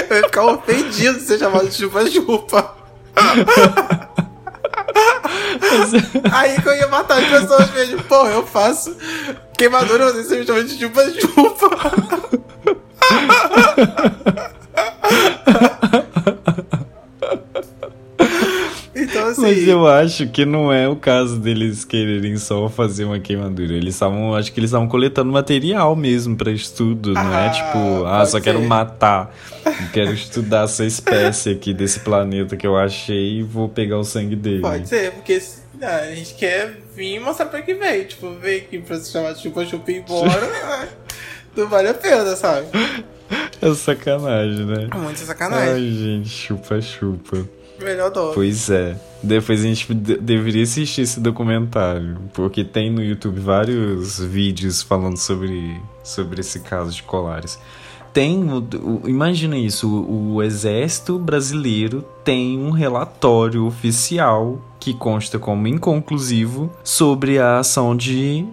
[0.09, 2.75] eu ia ficar ofendido de ser chamado de chupa-chupa.
[6.31, 8.03] Aí que eu ia matar as pessoas mesmo.
[8.03, 8.95] Pô, eu faço
[9.57, 11.69] queimadura, você me chama de chupa-chupa.
[18.93, 19.41] Então, assim...
[19.41, 23.73] Mas eu acho que não é o caso deles quererem só fazer uma queimadura.
[23.73, 28.05] Eles estavam, acho que eles estavam coletando material mesmo para estudo, não é ah, tipo,
[28.05, 28.41] ah, só ser.
[28.41, 29.33] quero matar,
[29.93, 34.35] quero estudar essa espécie aqui desse planeta que eu achei e vou pegar o sangue
[34.35, 34.61] dele.
[34.61, 35.39] Pode ser, porque
[35.83, 38.05] a gente quer vir mostrar pra que veio.
[38.05, 40.89] Tipo, veio aqui pra se chamar de chupa-chupa e ir embora.
[41.55, 42.67] não vale a pena, sabe?
[43.61, 44.89] É sacanagem, né?
[44.91, 45.73] É muito sacanagem.
[45.73, 47.47] Ai, gente, chupa-chupa.
[47.79, 48.31] Melhor dó.
[48.33, 48.95] Pois é.
[49.23, 55.79] Depois a gente deveria assistir esse documentário, porque tem no YouTube vários vídeos falando sobre,
[56.03, 57.59] sobre esse caso de Colares.
[58.13, 58.45] Tem,
[59.05, 67.39] imagina isso, o, o exército brasileiro tem um relatório oficial que consta como inconclusivo sobre
[67.39, 68.45] a ação de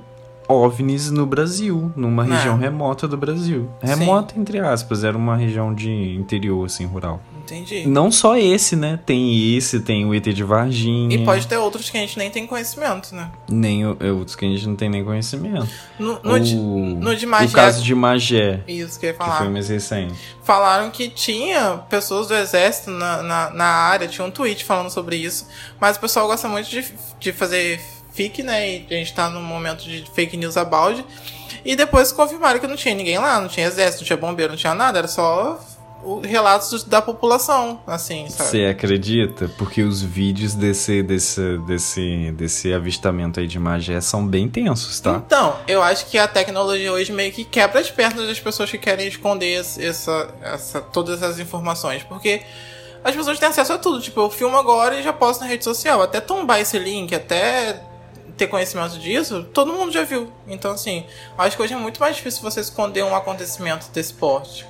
[0.48, 2.36] OVNIs no Brasil, numa Não.
[2.36, 3.68] região remota do Brasil.
[3.82, 4.40] Remota, Sim.
[4.40, 7.20] entre aspas, era uma região de interior, assim, rural.
[7.48, 7.86] Entendi.
[7.86, 8.98] Não só esse, né?
[9.06, 11.16] Tem esse, tem o ET de Varginha.
[11.16, 13.30] E pode ter outros que a gente nem tem conhecimento, né?
[13.48, 15.68] Nem é, outros que a gente não tem nem conhecimento.
[15.98, 17.46] No, no, o, de, no de Magé.
[17.46, 18.60] O caso de Magé.
[18.68, 19.32] Isso que eu ia falar.
[19.32, 20.14] Que foi mais recente.
[20.42, 25.16] Falaram que tinha pessoas do exército na, na, na área, tinha um tweet falando sobre
[25.16, 25.48] isso.
[25.80, 26.84] Mas o pessoal gosta muito de,
[27.18, 27.80] de fazer
[28.12, 28.68] fic, né?
[28.68, 31.04] E a gente tá num momento de fake news about.
[31.64, 34.58] E depois confirmaram que não tinha ninguém lá, não tinha exército, não tinha bombeiro, não
[34.58, 35.58] tinha nada, era só
[36.22, 38.50] relatos da população, assim, sabe?
[38.50, 39.50] Você acredita?
[39.58, 45.22] Porque os vídeos desse, desse, desse, desse avistamento aí de Magé são bem tensos, tá?
[45.26, 48.78] Então, eu acho que a tecnologia hoje meio que quebra as pernas das pessoas que
[48.78, 52.42] querem esconder essa, essa, todas essas informações, porque
[53.02, 54.00] as pessoas têm acesso a tudo.
[54.00, 56.02] Tipo, eu filmo agora e já posto na rede social.
[56.02, 57.82] Até tombar esse link, até
[58.36, 60.32] ter conhecimento disso, todo mundo já viu.
[60.46, 61.04] Então, assim,
[61.36, 64.64] acho que hoje é muito mais difícil você esconder um acontecimento desse porte.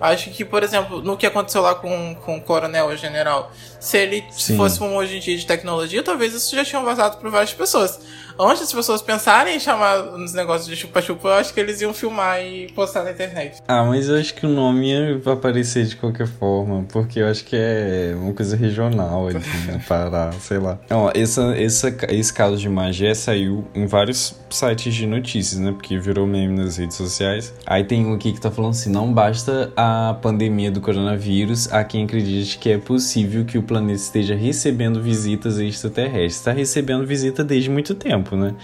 [0.00, 3.98] Acho que, por exemplo, no que aconteceu lá com, com o coronel o general, se
[3.98, 4.56] ele Sim.
[4.56, 8.00] fosse um hoje em dia de tecnologia, talvez isso já tinha vazado por várias pessoas.
[8.38, 11.92] Antes das pessoas pensarem em chamar uns negócios de chupa-chupa, eu acho que eles iam
[11.92, 13.60] filmar e postar na internet.
[13.68, 17.44] Ah, mas eu acho que o nome ia aparecer de qualquer forma, porque eu acho
[17.44, 19.40] que é uma coisa regional ali
[19.70, 20.78] no Pará, sei lá.
[20.90, 25.72] Ó, essa, essa, esse caso de Magé saiu em vários sites de notícias, né?
[25.72, 27.52] Porque virou meme nas redes sociais.
[27.66, 31.82] Aí tem um aqui que tá falando assim: não basta a pandemia do coronavírus, há
[31.84, 36.36] quem acredite que é possível que o planeta esteja recebendo visitas extraterrestres.
[36.36, 38.54] Está recebendo visita desde muito tempo, né?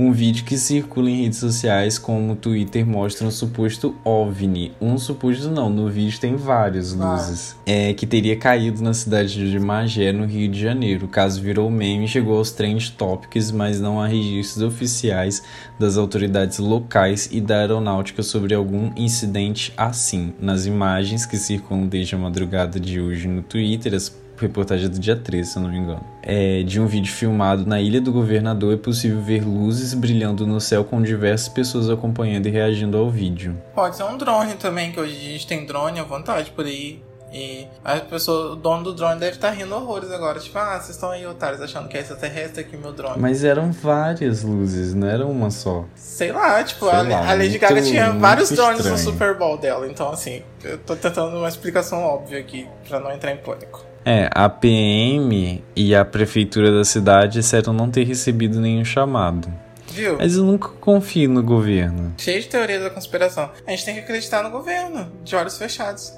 [0.00, 4.70] Um vídeo que circula em redes sociais como o Twitter mostra um suposto OVNI.
[4.80, 7.56] Um suposto não, no vídeo tem várias luzes.
[7.66, 11.06] É, que teria caído na cidade de Magé, no Rio de Janeiro.
[11.06, 15.42] O caso virou meme e chegou aos trend topics, mas não há registros oficiais
[15.80, 20.32] das autoridades locais e da aeronáutica sobre algum incidente assim.
[20.40, 24.08] Nas imagens que circulam desde a madrugada de hoje no Twitter, as
[24.40, 26.04] reportagem do dia 13, se eu não me engano.
[26.22, 30.60] É, de um vídeo filmado na Ilha do Governador é possível ver luzes brilhando no
[30.60, 33.56] céu com diversas pessoas acompanhando e reagindo ao vídeo.
[33.74, 37.02] Pode ser um drone também, que hoje a gente tem drone à vontade por aí.
[37.30, 40.40] E a pessoa, o dono do drone deve estar rindo horrores agora.
[40.40, 43.20] Tipo, ah, vocês estão aí, otários, achando que é extraterrestre aqui meu drone.
[43.20, 45.84] Mas eram várias luzes, não era uma só.
[45.94, 49.12] Sei lá, tipo, Sei a, lá, a Lady muito- Gaga tinha vários drones no estranho.
[49.12, 49.86] Super Bowl dela.
[49.86, 53.84] Então, assim, eu tô tentando uma explicação óbvia aqui, pra não entrar em pânico.
[54.10, 59.52] É, a PM e a prefeitura da cidade disseram não ter recebido nenhum chamado.
[59.88, 60.16] Viu?
[60.16, 62.14] Mas eu nunca confio no governo.
[62.16, 63.50] Cheio de teorias da conspiração.
[63.66, 66.14] A gente tem que acreditar no governo, de olhos fechados.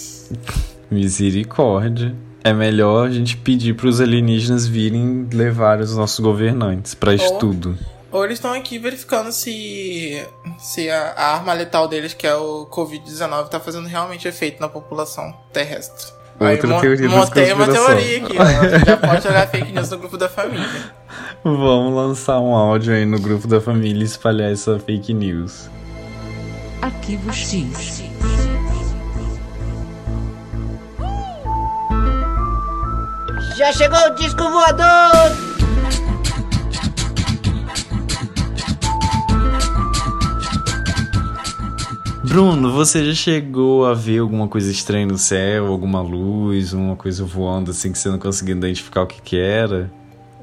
[0.90, 2.16] Misericórdia.
[2.42, 7.78] É melhor a gente pedir pros alienígenas virem levar os nossos governantes pra estudo.
[8.10, 10.26] Ou eles estão aqui verificando se,
[10.58, 14.70] se a, a arma letal deles, que é o Covid-19, tá fazendo realmente efeito na
[14.70, 16.18] população terrestre.
[16.40, 18.78] Outra mo- teoria da Montei uma teoria aqui, ó.
[18.86, 20.66] Já pode jogar fake news no grupo da família.
[21.44, 25.68] Vamos lançar um áudio aí no grupo da família e espalhar essa fake news.
[26.82, 28.02] Arquivo X.
[33.56, 35.49] Já chegou o disco voador!
[42.30, 47.24] Bruno, você já chegou a ver alguma coisa estranha no céu, alguma luz, uma coisa
[47.24, 49.90] voando assim que você não conseguia identificar o que que era?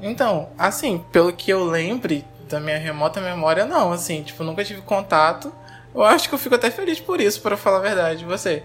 [0.02, 4.82] Então, assim, pelo que eu lembre da minha remota memória, não, assim, tipo, nunca tive
[4.82, 5.50] contato.
[5.94, 8.22] Eu acho que eu fico até feliz por isso, pra falar a verdade.
[8.26, 8.64] Você?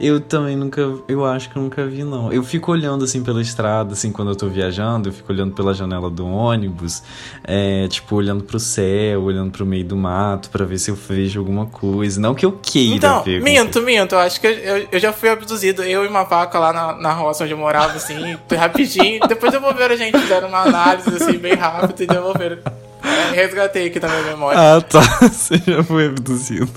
[0.00, 2.32] Eu também nunca, eu acho que eu nunca vi não.
[2.32, 5.74] Eu fico olhando assim pela estrada, assim quando eu tô viajando, eu fico olhando pela
[5.74, 7.02] janela do ônibus,
[7.44, 11.38] é, tipo olhando pro céu, olhando pro meio do mato pra ver se eu vejo
[11.38, 12.18] alguma coisa.
[12.18, 13.42] Não que eu queira Então, ver.
[13.42, 14.14] minto, minto.
[14.14, 16.94] Eu acho que eu, eu, eu já fui abduzido, eu e uma vaca lá na,
[16.96, 19.20] na roça onde eu morava, assim, rapidinho.
[19.28, 22.56] Depois devolveram a gente, fizeram uma análise, assim, bem rápido e devolveram.
[23.02, 24.76] É, resgatei aqui na minha memória.
[24.76, 25.00] Ah, tá.
[25.28, 26.70] Você já foi abduzido.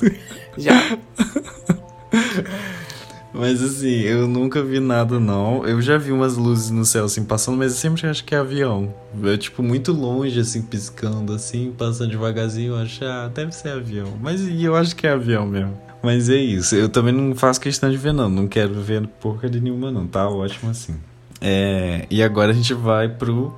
[0.58, 0.74] Já.
[3.34, 5.66] Mas assim, eu nunca vi nada não.
[5.66, 8.38] Eu já vi umas luzes no céu assim passando, mas eu sempre acho que é
[8.38, 8.94] avião.
[9.24, 14.08] É tipo muito longe assim, piscando assim, passando devagarzinho, eu acho, ah, deve ser avião.
[14.22, 15.76] Mas eu acho que é avião mesmo.
[16.04, 16.76] Mas é isso.
[16.76, 20.30] Eu também não faço questão de ver não, não quero ver porcaria nenhuma não, tá
[20.30, 20.96] ótimo assim.
[21.42, 23.58] É, e agora a gente vai pro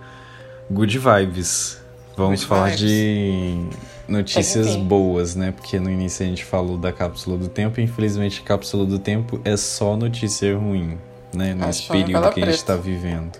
[0.71, 1.81] Good Vibes.
[2.15, 2.79] Vamos Good falar vibes.
[2.79, 3.65] de
[4.07, 5.51] notícias boas, né?
[5.51, 8.99] Porque no início a gente falou da cápsula do tempo, e infelizmente a cápsula do
[8.99, 10.97] tempo é só notícia ruim,
[11.33, 11.53] né?
[11.53, 12.75] Nesse Acho período que a gente preta.
[12.75, 13.31] tá vivendo.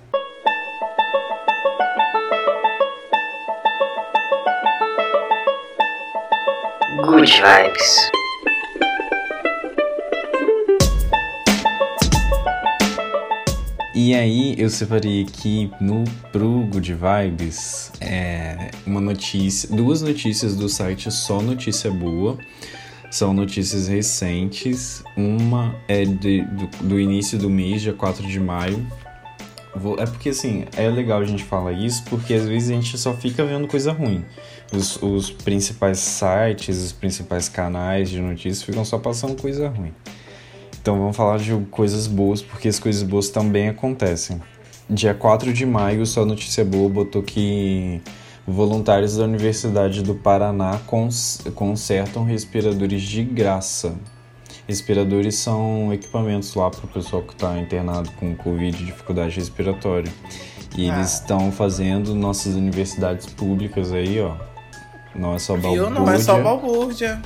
[6.98, 8.25] Good vibes.
[13.98, 20.68] E aí eu separei aqui no pro Good Vibes é, uma notícia, duas notícias do
[20.68, 22.38] site Só Notícia Boa.
[23.10, 25.02] São notícias recentes.
[25.16, 28.86] Uma é de- do, do início do mês, dia 4 de maio.
[29.74, 32.98] Vou- é porque assim, é legal a gente falar isso, porque às vezes a gente
[32.98, 34.26] só fica vendo coisa ruim.
[34.74, 39.94] Os, os principais sites, os principais canais de notícias ficam só passando coisa ruim.
[40.86, 44.40] Então vamos falar de coisas boas, porque as coisas boas também acontecem.
[44.88, 48.00] Dia 4 de maio, só notícia boa botou que
[48.46, 53.96] voluntários da Universidade do Paraná cons consertam respiradores de graça.
[54.68, 60.14] Respiradores são equipamentos lá para o pessoal que está internado com Covid e dificuldade respiratória.
[60.78, 60.98] E Ah.
[60.98, 64.36] eles estão fazendo nossas universidades públicas aí, ó.
[65.16, 65.90] Não é só Viu?
[65.90, 67.20] Não é só balbúrdia.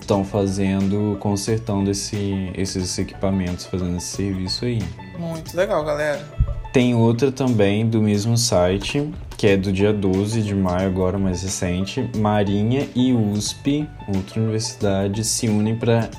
[0.00, 4.82] Estão fazendo, consertando esse, esses equipamentos, fazendo esse serviço aí.
[5.18, 6.24] Muito legal, galera.
[6.72, 11.42] Tem outra também do mesmo site, que é do dia 12 de maio, agora mais
[11.42, 12.10] recente.
[12.16, 16.10] Marinha e USP, outra universidade, se unem para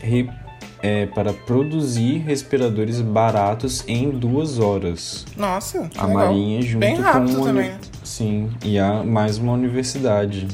[1.13, 5.25] para produzir respiradores baratos em duas horas.
[5.35, 6.25] Nossa, que A legal.
[6.27, 7.71] Marinha junto Bem rápido com uma também?
[8.03, 10.47] Sim, e há mais uma universidade.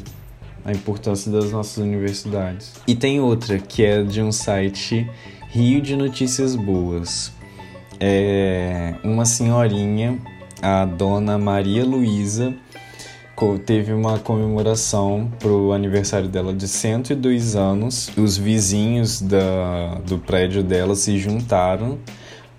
[0.66, 2.74] A importância das nossas universidades.
[2.88, 5.10] E tem outra, que é de um site
[5.50, 7.32] Rio de Notícias Boas.
[8.00, 10.20] É uma senhorinha,
[10.62, 12.56] a dona Maria Luísa,
[13.66, 18.10] teve uma comemoração pro aniversário dela de 102 anos.
[18.16, 22.00] Os vizinhos da, do prédio dela se juntaram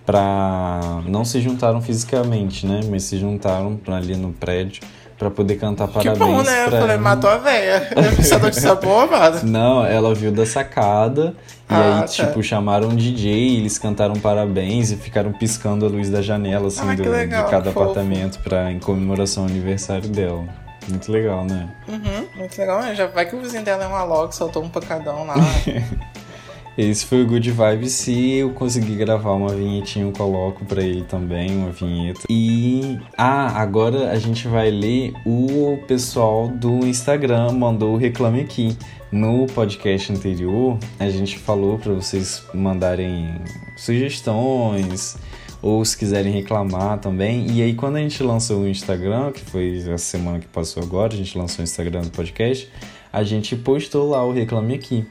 [0.05, 4.83] para não se juntaram fisicamente, né, mas se juntaram ali no prédio
[5.19, 6.65] para poder cantar Que parabéns bom, né?
[6.65, 7.03] Eu pra falei, ela.
[7.03, 7.89] matou a véia.
[8.19, 9.41] Essa notícia boa, amada.
[9.43, 11.35] Não, ela viu da sacada
[11.71, 12.07] e Ah, aí, tá.
[12.09, 16.89] tipo, chamaram um DJ, eles cantaram parabéns e ficaram piscando a luz da janela, assim,
[16.89, 17.81] Ah, que do- legal, de cada fofo.
[17.91, 20.45] apartamento pra, em comemoração ao aniversário dela.
[20.89, 21.69] Muito legal, né?
[21.89, 22.95] Uhum, muito legal, né?
[22.95, 25.35] Já vai que o vizinho dela é um alog, soltou um pancadão lá.
[26.77, 27.89] Esse foi o Good Vibe.
[27.89, 32.23] Se eu conseguir gravar uma vinhetinha, eu coloco pra ele também, uma vinheta.
[32.29, 32.99] E.
[33.17, 38.77] Ah, agora a gente vai ler o pessoal do Instagram mandou o Reclame Aqui.
[39.13, 43.41] No podcast anterior, a gente falou pra vocês mandarem
[43.77, 45.17] sugestões
[45.63, 47.49] ou se quiserem reclamar também.
[47.49, 51.15] E aí, quando a gente lançou o Instagram, que foi a semana que passou agora,
[51.15, 52.69] a gente lançou o Instagram do podcast,
[53.13, 55.07] a gente postou lá o Reclame Aqui.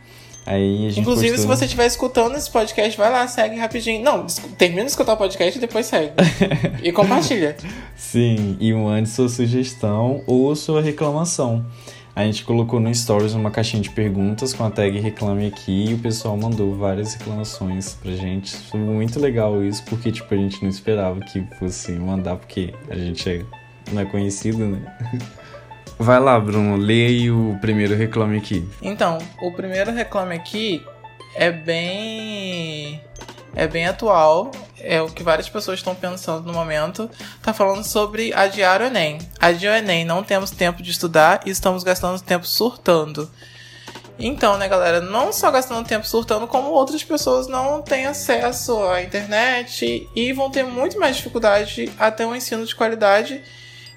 [0.46, 4.04] Aí a gente Inclusive, se postou- você estiver escutando esse podcast, vai lá, segue rapidinho.
[4.04, 4.26] Não,
[4.58, 6.12] termina de escutar o podcast e depois segue.
[6.84, 7.56] e compartilha.
[7.96, 11.66] Sim, e mande sua sugestão ou sua reclamação.
[12.16, 15.94] A gente colocou no Stories uma caixinha de perguntas com a tag Reclame Aqui e
[15.96, 18.56] o pessoal mandou várias reclamações pra gente.
[18.56, 22.96] Foi muito legal isso, porque tipo, a gente não esperava que fosse mandar, porque a
[22.96, 23.42] gente é-
[23.92, 24.80] não é conhecido, né?
[25.98, 28.68] Vai lá, Bruno, leia o primeiro Reclame Aqui.
[28.82, 30.84] Então, o primeiro reclame aqui
[31.36, 33.02] é bem.
[33.56, 37.08] É bem atual, é o que várias pessoas estão pensando no momento.
[37.42, 39.20] Tá falando sobre adiar o Enem.
[39.40, 43.30] Adiar o Enem, não temos tempo de estudar e estamos gastando tempo surtando.
[44.18, 49.04] Então, né, galera, não só gastando tempo surtando, como outras pessoas não têm acesso à
[49.04, 53.42] internet e vão ter muito mais dificuldade a ter um ensino de qualidade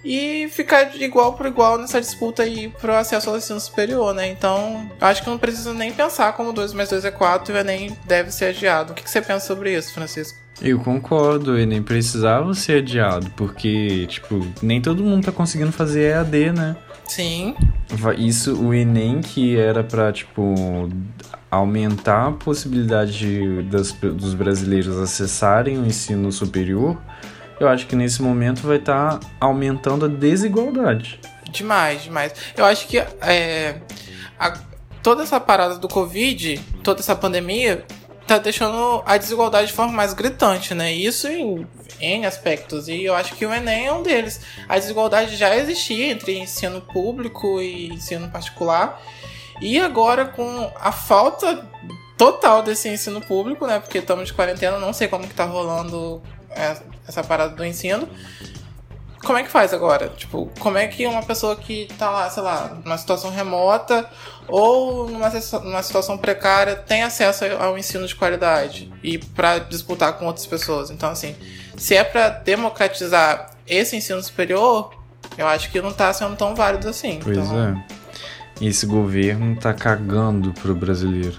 [0.09, 4.28] e ficar de igual por igual nessa disputa aí pro acesso ao ensino superior, né?
[4.30, 7.59] Então, acho que não precisa nem pensar como 2 mais 2 é 4 e o
[7.59, 8.92] Enem deve ser adiado.
[8.92, 10.38] O que que você pensa sobre isso, Francisco?
[10.62, 16.12] Eu concordo, e nem precisava ser adiado, porque, tipo, nem todo mundo tá conseguindo fazer
[16.12, 16.76] EAD, né?
[17.04, 17.54] Sim,
[18.18, 20.88] Isso, o Enem, que era pra, tipo,
[21.50, 26.98] aumentar a possibilidade de- das, dos brasileiros acessarem o ensino superior,
[27.61, 31.20] eu acho que nesse momento vai estar aumentando a desigualdade.
[31.50, 32.32] demais, demais.
[32.57, 33.76] Eu acho que é,
[34.38, 34.59] a-
[35.02, 37.84] toda essa parada do Covid, toda essa pandemia,
[38.26, 40.92] tá deixando a desigualdade de forma mais gritante, né?
[40.92, 41.28] Isso
[42.00, 42.88] em aspectos.
[42.88, 44.40] E eu acho que o Enem é um deles.
[44.68, 49.00] A desigualdade já existia entre ensino público e ensino particular.
[49.62, 51.66] E agora com a falta
[52.18, 53.78] total desse ensino público, né?
[53.78, 56.20] Porque estamos de quarentena, não sei como que tá rolando
[57.07, 58.09] essa parada do ensino.
[59.24, 60.09] Como é que faz agora?
[60.11, 64.09] Tipo, como é que uma pessoa que tá lá, sei lá, numa situação remota
[64.46, 65.30] ou numa,
[65.64, 70.90] numa situação precária tem acesso ao ensino de qualidade e pra disputar com outras pessoas?
[70.90, 71.34] Então, assim,
[71.76, 74.94] se é pra democratizar esse ensino superior,
[75.36, 77.18] eu acho que não tá sendo tão válido assim.
[77.22, 77.84] Pois então, é.
[78.61, 81.38] Esse governo tá cagando pro brasileiro.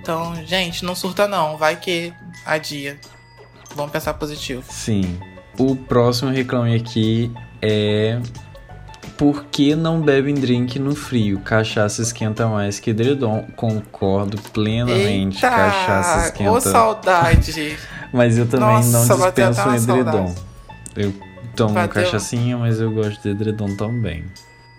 [0.00, 1.56] Então, gente, não surta não.
[1.56, 2.12] Vai que
[2.44, 2.98] adia.
[3.76, 4.64] Vamos pensar positivo.
[4.68, 5.18] Sim.
[5.58, 7.30] O próximo reclame aqui
[7.62, 8.18] é.
[9.16, 11.38] Por que não bebem drink no frio?
[11.40, 13.46] Cachaça esquenta mais que edredom.
[13.56, 15.36] Concordo plenamente.
[15.36, 15.48] Eita!
[15.56, 16.60] Cachaça Ô, esquenta.
[16.60, 17.78] saudade!
[18.12, 20.12] Mas eu também Nossa, não dispenso um uma edredom.
[20.12, 20.34] saudade.
[20.96, 21.14] Eu
[21.54, 22.02] tomo Bateu.
[22.04, 24.24] cachaçinha, mas eu gosto de edredom também.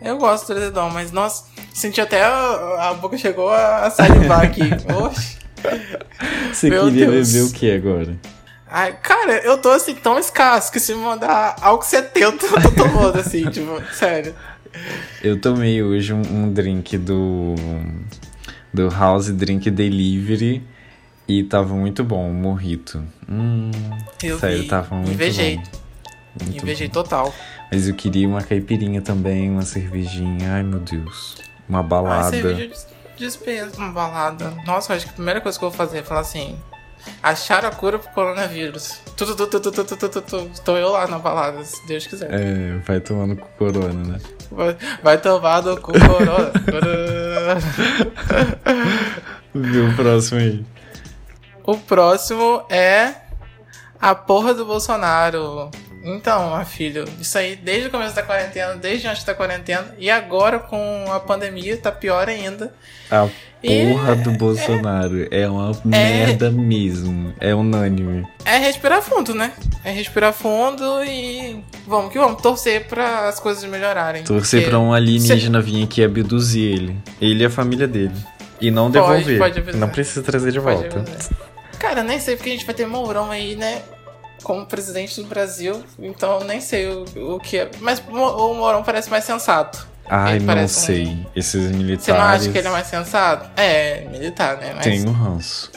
[0.01, 4.61] Eu gosto do edredom, mas nossa, senti até a, a boca chegou a salivar aqui.
[5.03, 5.37] Oxi.
[6.53, 7.31] Você Meu queria Deus.
[7.33, 8.15] beber o que agora?
[8.69, 12.71] Ai, cara, eu tô assim tão escasso que se me mandar álcool 70, eu tô
[12.71, 14.35] tomando assim, tipo, sério.
[15.23, 17.55] Eu tomei hoje um, um drink do
[18.73, 20.61] do House Drink Delivery
[21.27, 23.03] e tava muito bom, um morrito.
[23.27, 23.71] Hum,
[24.21, 25.55] Eu sério, vi, tava muito invejei.
[25.57, 25.63] bom.
[26.43, 26.93] Muito Invejei bom.
[26.93, 27.33] total.
[27.71, 30.53] Mas eu queria uma caipirinha também, uma cervejinha.
[30.53, 31.35] Ai, meu Deus.
[31.67, 32.29] Uma Ah, balada.
[32.29, 32.87] cerveja dis-
[33.17, 34.51] dispensa uma balada.
[34.65, 36.55] Nossa, acho que a primeira coisa que eu vou fazer é falar assim:
[37.21, 38.99] achar a cura pro coronavírus.
[39.15, 40.59] Tudo, tudo, tudo, tudo, tudo, tudo, tudo.
[40.63, 42.29] Tô eu lá na balada, se Deus quiser.
[42.31, 44.19] É, vai tomando com corona, né?
[44.51, 46.51] Vai, vai tomar no cu, corona.
[49.53, 50.65] Vê o próximo aí.
[51.63, 53.13] o próximo é
[53.99, 55.69] a porra do Bolsonaro.
[56.03, 60.09] Então, meu filho, isso aí desde o começo da quarentena, desde antes da quarentena, e
[60.09, 62.73] agora com a pandemia tá pior ainda.
[63.11, 63.31] A E-
[63.61, 67.33] porra do Bolsonaro é uma merda mesmo.
[67.39, 68.25] É unânime.
[68.45, 69.53] É respirar fundo, né?
[69.83, 74.23] É respirar fundo e vamos que vamos torcer para as coisas melhorarem.
[74.23, 76.97] Torcer Porque pra um alienígena vir aqui abduzir ele.
[77.19, 78.15] Ele e a família dele.
[78.59, 79.37] E não devolver.
[79.37, 80.99] pode não precisa trazer de Pode volta.
[80.99, 81.37] avisar.
[81.79, 83.81] Cara, nem sei porque a gente vai ter Mourão aí, né?
[84.43, 87.05] Como presidente do Brasil, então nem sei o,
[87.35, 87.69] o que é.
[87.79, 89.87] Mas o Mourão parece mais sensato.
[90.09, 91.25] Ai, não um- sei.
[91.35, 92.03] Esses militares.
[92.05, 93.49] Você não acha que ele é mais sensato?
[93.57, 94.73] É, militar, né?
[94.75, 95.71] Mas Tem um ranço.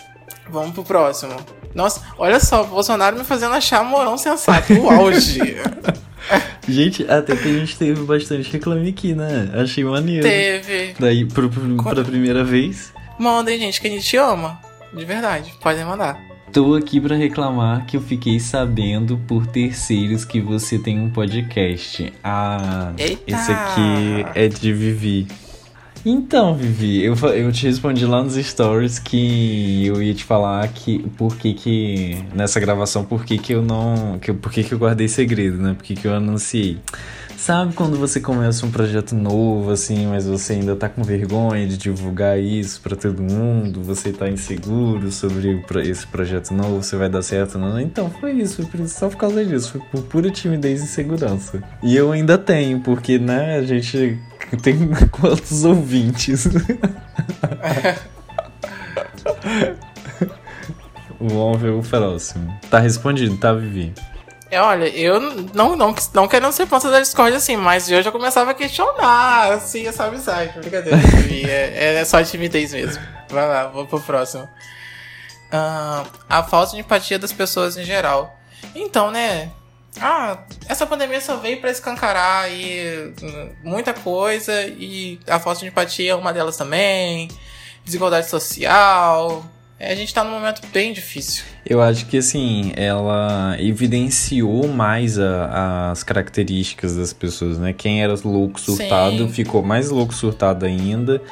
[0.49, 1.35] vamos pro próximo.
[1.75, 4.73] Nossa, olha só, o Bolsonaro me fazendo achar Mourão sensato.
[4.75, 5.41] O auge.
[6.69, 9.51] Gente, até que a gente teve bastante reclame aqui, né?
[9.55, 10.23] Achei maneiro.
[10.23, 10.95] Teve.
[10.99, 12.93] Daí, pro, pro, pra primeira vez.
[13.19, 14.61] Mandem, gente, que a gente ama.
[14.93, 16.21] De verdade, podem mandar.
[16.53, 22.13] Tô aqui pra reclamar que eu fiquei sabendo por terceiros que você tem um podcast.
[22.25, 23.23] Ah, Eita!
[23.25, 25.29] esse aqui é de Vivi.
[26.05, 30.99] Então, Vivi, eu, eu te respondi lá nos stories que eu ia te falar que
[31.17, 34.79] por que que nessa gravação por que que eu não, que, por que que eu
[34.79, 35.75] guardei segredo, né?
[35.75, 36.79] Por que que eu anunciei.
[37.41, 41.79] Sabe quando você começa um projeto novo assim, mas você ainda tá com vergonha de
[41.79, 47.23] divulgar isso pra todo mundo, você tá inseguro sobre esse projeto novo, se vai dar
[47.23, 47.81] certo ou não?
[47.81, 51.63] Então, foi isso, foi só por causa disso, foi por pura timidez e insegurança.
[51.83, 54.19] E eu ainda tenho, porque, né, a gente
[54.63, 56.47] tem quantos ouvintes?
[61.19, 62.55] Vamos ver o próximo.
[62.71, 63.95] Tá respondido, tá, Vivi?
[64.51, 65.21] É, olha, eu
[65.55, 69.53] não, não, não querendo ser ponta da Discord assim, mas eu já começava a questionar,
[69.53, 70.59] assim, essa amizade.
[70.59, 70.99] Brincadeira,
[71.49, 73.01] é, é só timidez mesmo.
[73.29, 74.49] Vai lá, vou pro próximo.
[75.53, 78.37] Ah, a falta de empatia das pessoas em geral.
[78.75, 79.51] Então, né?
[80.01, 80.39] Ah,
[80.69, 86.13] essa pandemia só veio pra escancarar aí hum, muita coisa e a falta de empatia
[86.13, 87.29] é uma delas também.
[87.85, 89.45] Desigualdade social.
[89.83, 91.43] É, a gente tá num momento bem difícil.
[91.65, 97.73] Eu acho que assim, ela evidenciou mais a- as características das pessoas, né?
[97.73, 99.33] Quem era louco surtado Sim.
[99.33, 101.23] ficou mais louco surtado ainda.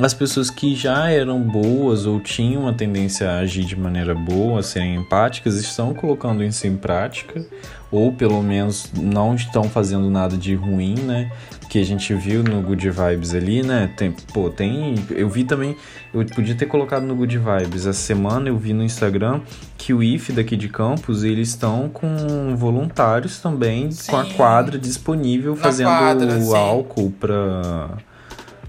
[0.00, 4.60] As pessoas que já eram boas ou tinham uma tendência a agir de maneira boa,
[4.60, 7.44] a serem empáticas, estão colocando isso em prática,
[7.90, 11.32] ou pelo menos não estão fazendo nada de ruim, né?
[11.68, 13.90] Que a gente viu no Good Vibes ali, né?
[13.96, 14.94] Tem, pô, tem.
[15.10, 15.76] Eu vi também.
[16.14, 17.84] Eu podia ter colocado no Good Vibes.
[17.86, 19.40] Essa semana eu vi no Instagram
[19.76, 24.32] que o IF daqui de Campos, eles estão com voluntários também, com a Sim.
[24.34, 26.56] quadra disponível, Na fazendo quadra, sim.
[26.56, 27.88] álcool pra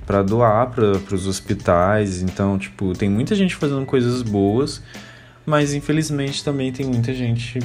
[0.10, 2.24] para doar para os hospitais.
[2.24, 4.82] Então, tipo, tem muita gente fazendo coisas boas,
[5.46, 7.60] mas infelizmente também tem muita gente,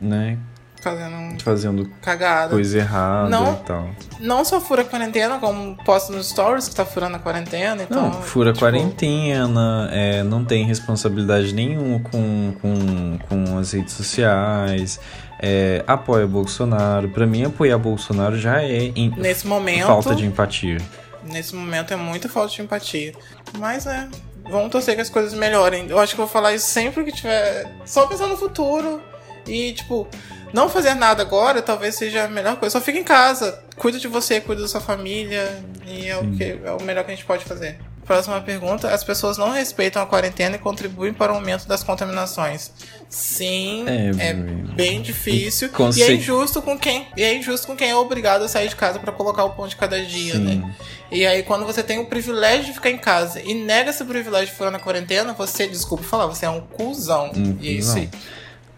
[0.00, 0.36] né,
[0.82, 2.50] Fazendo fazendo cagada.
[2.50, 3.52] coisa errada Não.
[3.54, 3.90] e tal.
[4.20, 8.10] Não só fura a quarentena, como posta nos stories que tá furando a quarentena, então.
[8.10, 14.98] Não, fura tipo, quarentena, é, não tem responsabilidade nenhuma com, com, com as redes sociais,
[15.40, 17.08] é, apoia Bolsonaro.
[17.08, 19.86] Pra mim, apoiar Bolsonaro já é em- Nesse momento.
[19.86, 20.78] falta de empatia.
[21.24, 23.14] Nesse momento é muita falta de empatia.
[23.58, 24.08] Mas é.
[24.48, 25.88] Vamos torcer que as coisas melhorem.
[25.88, 27.70] Eu acho que eu vou falar isso sempre que tiver.
[27.86, 29.02] Só pensar no futuro.
[29.46, 30.06] E, tipo,
[30.52, 32.78] não fazer nada agora talvez seja a melhor coisa.
[32.78, 33.62] Só fica em casa.
[33.76, 35.62] Cuida de você, cuida da sua família.
[35.86, 37.78] E é o, que, é o melhor que a gente pode fazer.
[38.04, 38.88] Próxima pergunta.
[38.92, 42.70] As pessoas não respeitam a quarentena e contribuem para o aumento das contaminações.
[43.08, 45.70] Sim, É, é, bem- difícil.
[45.96, 47.06] E é injusto com quem.
[47.16, 49.66] E é injusto com quem é obrigado a sair de casa para colocar o pão
[49.68, 50.38] de cada dia, Sim.
[50.40, 50.74] né?
[51.10, 54.46] E aí, quando você tem o privilégio de ficar em casa e nega esse privilégio
[54.48, 57.30] de ficar na quarentena, você, desculpa falar, você é um cuzão.
[57.36, 58.02] Um E isso cuzão.
[58.02, 58.10] aí.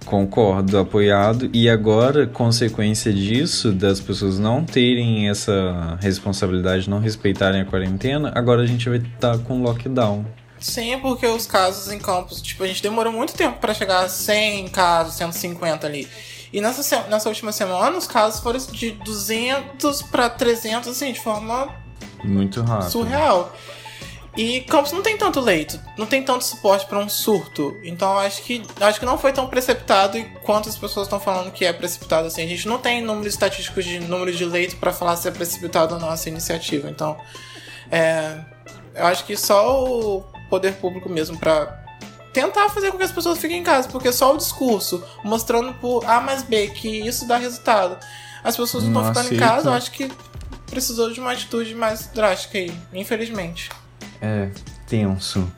[0.07, 1.51] Concordo, apoiado.
[1.53, 8.63] E agora, consequência disso, das pessoas não terem essa responsabilidade, não respeitarem a quarentena, agora
[8.63, 10.25] a gente vai estar com lockdown.
[10.59, 14.09] Sim, porque os casos em campos, tipo, a gente demorou muito tempo pra chegar a
[14.09, 16.09] 100 casos, 150 ali.
[16.53, 21.69] E nessa, nessa última semana, os casos foram de 200 pra 300, assim, de forma
[22.25, 22.91] Muito rápido.
[22.91, 23.55] surreal.
[24.37, 27.74] E Campos não tem tanto leito, não tem tanto suporte para um surto.
[27.82, 31.64] Então acho que acho que não foi tão precipitado quanto as pessoas estão falando que
[31.64, 32.43] é precipitado assim.
[32.43, 35.95] A gente não tem números estatísticos de número de leito para falar se é precipitado
[35.95, 36.91] ou não essa iniciativa.
[36.91, 37.16] Então,
[37.91, 38.39] é,
[38.95, 41.82] eu acho que só o poder público mesmo para
[42.34, 46.05] tentar fazer com que as pessoas fiquem em casa, porque só o discurso mostrando por
[46.05, 47.99] A mais B que isso dá resultado.
[48.45, 50.12] As pessoas não estão ficando em casa, eu acho que
[50.66, 53.70] precisou de uma atitude mais drástica aí, infelizmente.
[54.21, 54.49] É,
[54.87, 55.51] tenso.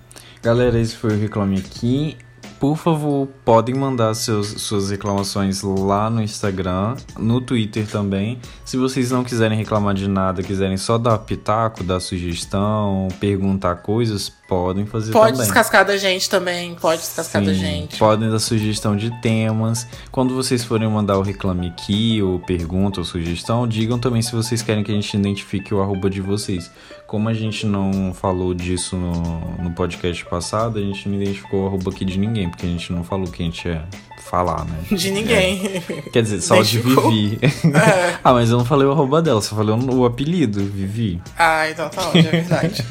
[0.43, 2.17] Galera, esse foi o Reclame Aqui.
[2.61, 8.41] Por favor, podem mandar seus, suas reclamações lá no Instagram, no Twitter também.
[8.65, 14.29] Se vocês não quiserem reclamar de nada, quiserem só dar pitaco, dar sugestão, perguntar coisas,
[14.49, 15.37] podem fazer pode também.
[15.37, 17.97] Pode descascar da gente também, pode descascar Sim, da gente.
[17.97, 19.87] Podem dar sugestão de temas.
[20.11, 24.63] Quando vocês forem mandar o reclame aqui, ou pergunta ou sugestão, digam também se vocês
[24.63, 26.69] querem que a gente identifique o arroba de vocês.
[27.09, 31.67] Como a gente não falou disso no, no podcast passado, a gente não identificou o
[31.67, 33.83] arroba aqui de ninguém, porque a gente não falou que a gente ia
[34.27, 34.79] falar, né?
[34.95, 35.59] De ninguém.
[35.89, 36.03] É.
[36.11, 37.39] Quer dizer, só de Vivi.
[37.65, 38.19] É.
[38.23, 41.19] ah, mas eu não falei o arroba dela, só falei o apelido, Vivi.
[41.39, 42.85] Ah, então tá ótimo, é verdade.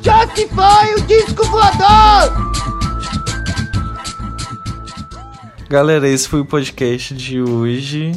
[0.00, 2.52] Já se foi o disco voador!
[5.68, 8.12] Galera, esse foi o podcast de hoje.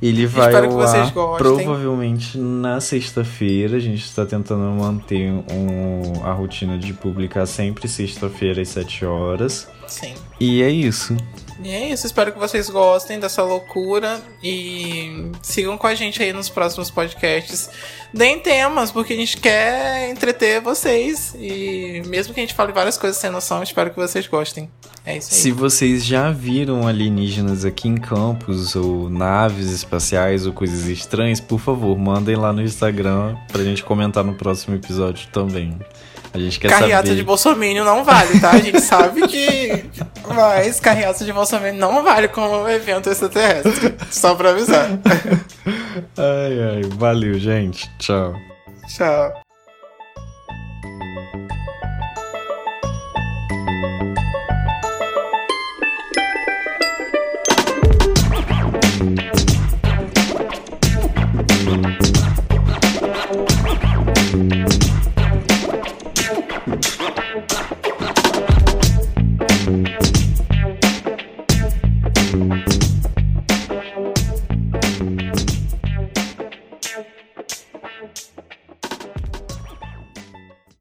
[0.00, 3.76] Ele vai ao ar provavelmente na sexta-feira.
[3.76, 9.68] A gente está tentando manter um, a rotina de publicar sempre sexta-feira às 7 horas.
[9.88, 10.14] Sim.
[10.38, 11.16] E é isso.
[11.62, 16.32] E é isso, espero que vocês gostem dessa loucura e sigam com a gente aí
[16.32, 17.68] nos próximos podcasts.
[18.14, 22.96] Deem temas, porque a gente quer entreter vocês e mesmo que a gente fale várias
[22.96, 24.70] coisas sem noção, espero que vocês gostem.
[25.04, 25.40] É isso aí.
[25.40, 31.58] Se vocês já viram alienígenas aqui em campos, ou naves espaciais, ou coisas estranhas, por
[31.58, 35.78] favor, mandem lá no Instagram pra gente comentar no próximo episódio também.
[36.32, 37.16] A gente quer carreata saber.
[37.16, 38.50] de Bolsonaro não vale, tá?
[38.50, 39.84] A gente sabe que.
[40.34, 43.94] Mas carreata de Bolsonaro não vale como evento extraterrestre.
[44.10, 44.90] Só pra avisar.
[46.16, 46.82] ai, ai.
[46.96, 47.90] Valeu, gente.
[47.98, 48.34] Tchau.
[48.88, 49.47] Tchau.